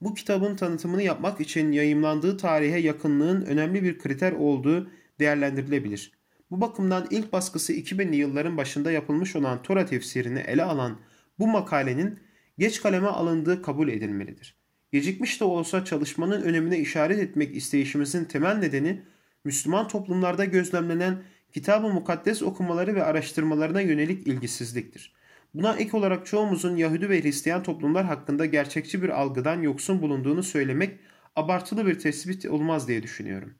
Bu 0.00 0.14
kitabın 0.14 0.56
tanıtımını 0.56 1.02
yapmak 1.02 1.40
için 1.40 1.72
yayımlandığı 1.72 2.36
tarihe 2.36 2.78
yakınlığın 2.78 3.42
önemli 3.42 3.82
bir 3.82 3.98
kriter 3.98 4.32
olduğu 4.32 4.90
değerlendirilebilir. 5.20 6.12
Bu 6.50 6.60
bakımdan 6.60 7.06
ilk 7.10 7.32
baskısı 7.32 7.72
2000'li 7.72 8.16
yılların 8.16 8.56
başında 8.56 8.92
yapılmış 8.92 9.36
olan 9.36 9.62
Tora 9.62 9.86
tefsirini 9.86 10.38
ele 10.38 10.62
alan 10.62 11.00
bu 11.38 11.46
makalenin 11.46 12.20
geç 12.58 12.82
kaleme 12.82 13.08
alındığı 13.08 13.62
kabul 13.62 13.88
edilmelidir. 13.88 14.56
Gecikmiş 14.92 15.40
de 15.40 15.44
olsa 15.44 15.84
çalışmanın 15.84 16.42
önemine 16.42 16.78
işaret 16.78 17.18
etmek 17.18 17.56
isteyişimizin 17.56 18.24
temel 18.24 18.56
nedeni 18.56 19.02
Müslüman 19.44 19.88
toplumlarda 19.88 20.44
gözlemlenen 20.44 21.22
kitab-ı 21.52 21.88
mukaddes 21.88 22.42
okumaları 22.42 22.94
ve 22.94 23.04
araştırmalarına 23.04 23.80
yönelik 23.80 24.26
ilgisizliktir. 24.26 25.14
Buna 25.54 25.76
ek 25.76 25.96
olarak 25.96 26.26
çoğumuzun 26.26 26.76
Yahudi 26.76 27.08
ve 27.08 27.22
Hristiyan 27.22 27.62
toplumlar 27.62 28.04
hakkında 28.04 28.46
gerçekçi 28.46 29.02
bir 29.02 29.08
algıdan 29.08 29.62
yoksun 29.62 30.02
bulunduğunu 30.02 30.42
söylemek 30.42 30.98
abartılı 31.36 31.86
bir 31.86 31.98
tespit 31.98 32.46
olmaz 32.46 32.88
diye 32.88 33.02
düşünüyorum. 33.02 33.54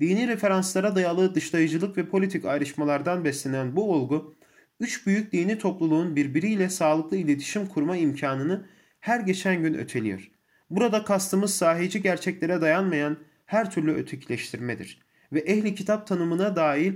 Dini 0.00 0.28
referanslara 0.28 0.94
dayalı 0.94 1.34
dışlayıcılık 1.34 1.96
ve 1.96 2.08
politik 2.08 2.44
ayrışmalardan 2.44 3.24
beslenen 3.24 3.76
bu 3.76 3.92
olgu, 3.92 4.36
üç 4.80 5.06
büyük 5.06 5.32
dini 5.32 5.58
topluluğun 5.58 6.16
birbiriyle 6.16 6.68
sağlıklı 6.68 7.16
iletişim 7.16 7.66
kurma 7.66 7.96
imkanını 7.96 8.66
her 9.00 9.20
geçen 9.20 9.62
gün 9.62 9.74
öteliyor. 9.74 10.30
Burada 10.70 11.04
kastımız 11.04 11.54
sahici 11.54 12.02
gerçeklere 12.02 12.60
dayanmayan 12.60 13.16
her 13.46 13.70
türlü 13.70 13.94
ötekileştirmedir 13.94 15.02
ve 15.32 15.40
ehli 15.40 15.74
kitap 15.74 16.06
tanımına 16.06 16.56
dahil 16.56 16.92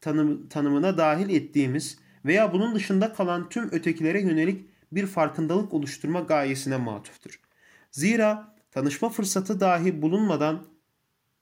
tanım, 0.00 0.48
tanımına 0.48 0.98
dahil 0.98 1.30
ettiğimiz 1.34 1.98
veya 2.24 2.52
bunun 2.52 2.74
dışında 2.74 3.12
kalan 3.12 3.48
tüm 3.48 3.72
ötekilere 3.72 4.20
yönelik 4.20 4.66
bir 4.92 5.06
farkındalık 5.06 5.74
oluşturma 5.74 6.20
gayesine 6.20 6.76
matuftur. 6.76 7.40
Zira 7.90 8.54
tanışma 8.70 9.08
fırsatı 9.08 9.60
dahi 9.60 10.02
bulunmadan 10.02 10.73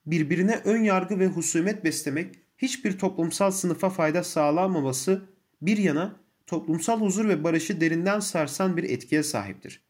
birbirine 0.07 0.61
ön 0.65 0.83
yargı 0.83 1.19
ve 1.19 1.27
husumet 1.27 1.85
beslemek 1.85 2.35
hiçbir 2.59 2.99
toplumsal 2.99 3.51
sınıfa 3.51 3.91
fayda 3.91 4.23
sağlamaması 4.23 5.23
bir 5.63 5.79
yana 5.79 6.17
toplumsal 6.47 7.01
huzur 7.01 7.29
ve 7.29 7.45
barışı 7.45 7.81
derinden 7.81 8.21
sarsan 8.21 8.77
bir 8.77 8.85
etkiye 8.85 9.23
sahiptir. 9.23 9.81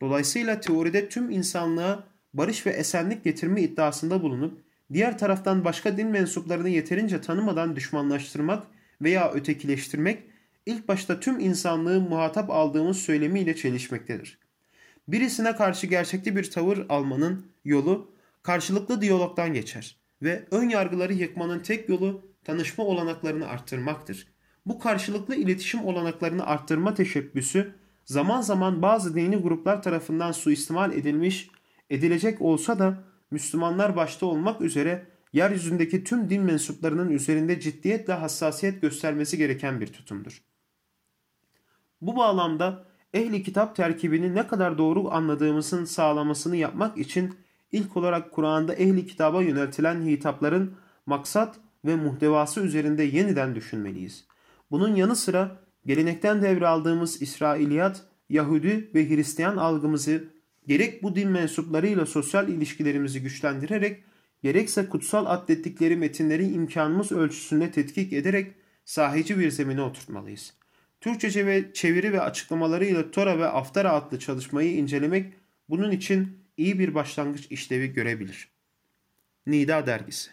Dolayısıyla 0.00 0.60
teoride 0.60 1.08
tüm 1.08 1.30
insanlığa 1.30 2.04
barış 2.34 2.66
ve 2.66 2.70
esenlik 2.70 3.24
getirme 3.24 3.62
iddiasında 3.62 4.22
bulunup 4.22 4.60
diğer 4.92 5.18
taraftan 5.18 5.64
başka 5.64 5.96
din 5.96 6.06
mensuplarını 6.06 6.68
yeterince 6.68 7.20
tanımadan 7.20 7.76
düşmanlaştırmak 7.76 8.66
veya 9.02 9.32
ötekileştirmek 9.32 10.22
ilk 10.66 10.88
başta 10.88 11.20
tüm 11.20 11.40
insanlığı 11.40 12.00
muhatap 12.00 12.50
aldığımız 12.50 12.96
söylemiyle 12.96 13.56
çelişmektedir. 13.56 14.38
Birisine 15.08 15.56
karşı 15.56 15.86
gerçekçi 15.86 16.36
bir 16.36 16.50
tavır 16.50 16.86
almanın 16.88 17.46
yolu 17.64 18.11
karşılıklı 18.42 19.00
diyalogdan 19.00 19.52
geçer 19.52 19.96
ve 20.22 20.48
ön 20.50 20.68
yargıları 20.68 21.12
yıkmanın 21.12 21.60
tek 21.60 21.88
yolu 21.88 22.26
tanışma 22.44 22.84
olanaklarını 22.84 23.48
arttırmaktır. 23.48 24.26
Bu 24.66 24.78
karşılıklı 24.78 25.34
iletişim 25.34 25.84
olanaklarını 25.84 26.46
arttırma 26.46 26.94
teşebbüsü 26.94 27.74
zaman 28.04 28.40
zaman 28.40 28.82
bazı 28.82 29.14
dini 29.14 29.36
gruplar 29.36 29.82
tarafından 29.82 30.32
suistimal 30.32 30.92
edilmiş, 30.92 31.50
edilecek 31.90 32.40
olsa 32.40 32.78
da 32.78 33.04
Müslümanlar 33.30 33.96
başta 33.96 34.26
olmak 34.26 34.60
üzere 34.60 35.06
yeryüzündeki 35.32 36.04
tüm 36.04 36.30
din 36.30 36.42
mensuplarının 36.42 37.10
üzerinde 37.10 37.60
ciddiyetle 37.60 38.12
hassasiyet 38.12 38.82
göstermesi 38.82 39.38
gereken 39.38 39.80
bir 39.80 39.86
tutumdur. 39.86 40.42
Bu 42.00 42.16
bağlamda 42.16 42.84
ehli 43.14 43.42
kitap 43.42 43.76
terkibini 43.76 44.34
ne 44.34 44.46
kadar 44.46 44.78
doğru 44.78 45.10
anladığımızın 45.10 45.84
sağlamasını 45.84 46.56
yapmak 46.56 46.98
için 46.98 47.34
ilk 47.72 47.96
olarak 47.96 48.32
Kur'an'da 48.32 48.74
ehli 48.74 49.06
kitaba 49.06 49.42
yöneltilen 49.42 50.02
hitapların 50.02 50.74
maksat 51.06 51.56
ve 51.84 51.96
muhtevası 51.96 52.60
üzerinde 52.60 53.02
yeniden 53.02 53.54
düşünmeliyiz. 53.54 54.24
Bunun 54.70 54.94
yanı 54.94 55.16
sıra 55.16 55.62
gelenekten 55.86 56.42
devraldığımız 56.42 57.22
İsrailiyat, 57.22 58.02
Yahudi 58.28 58.90
ve 58.94 59.08
Hristiyan 59.08 59.56
algımızı 59.56 60.24
gerek 60.66 61.02
bu 61.02 61.16
din 61.16 61.28
mensuplarıyla 61.28 62.06
sosyal 62.06 62.48
ilişkilerimizi 62.48 63.22
güçlendirerek 63.22 64.04
gerekse 64.42 64.88
kutsal 64.88 65.26
atlettikleri 65.26 65.96
metinleri 65.96 66.52
imkanımız 66.52 67.12
ölçüsünde 67.12 67.70
tetkik 67.70 68.12
ederek 68.12 68.52
sahici 68.84 69.38
bir 69.38 69.50
zemine 69.50 69.82
oturtmalıyız. 69.82 70.54
Türkçece 71.00 71.46
ve 71.46 71.72
çeviri 71.72 72.12
ve 72.12 72.20
açıklamalarıyla 72.20 73.10
Tora 73.10 73.38
ve 73.38 73.46
Aftara 73.46 73.92
adlı 73.92 74.18
çalışmayı 74.18 74.76
incelemek 74.76 75.32
bunun 75.68 75.90
için 75.90 76.41
iyi 76.56 76.78
bir 76.78 76.94
başlangıç 76.94 77.46
işlevi 77.46 77.92
görebilir. 77.92 78.52
Nida 79.46 79.86
Dergisi 79.86 80.30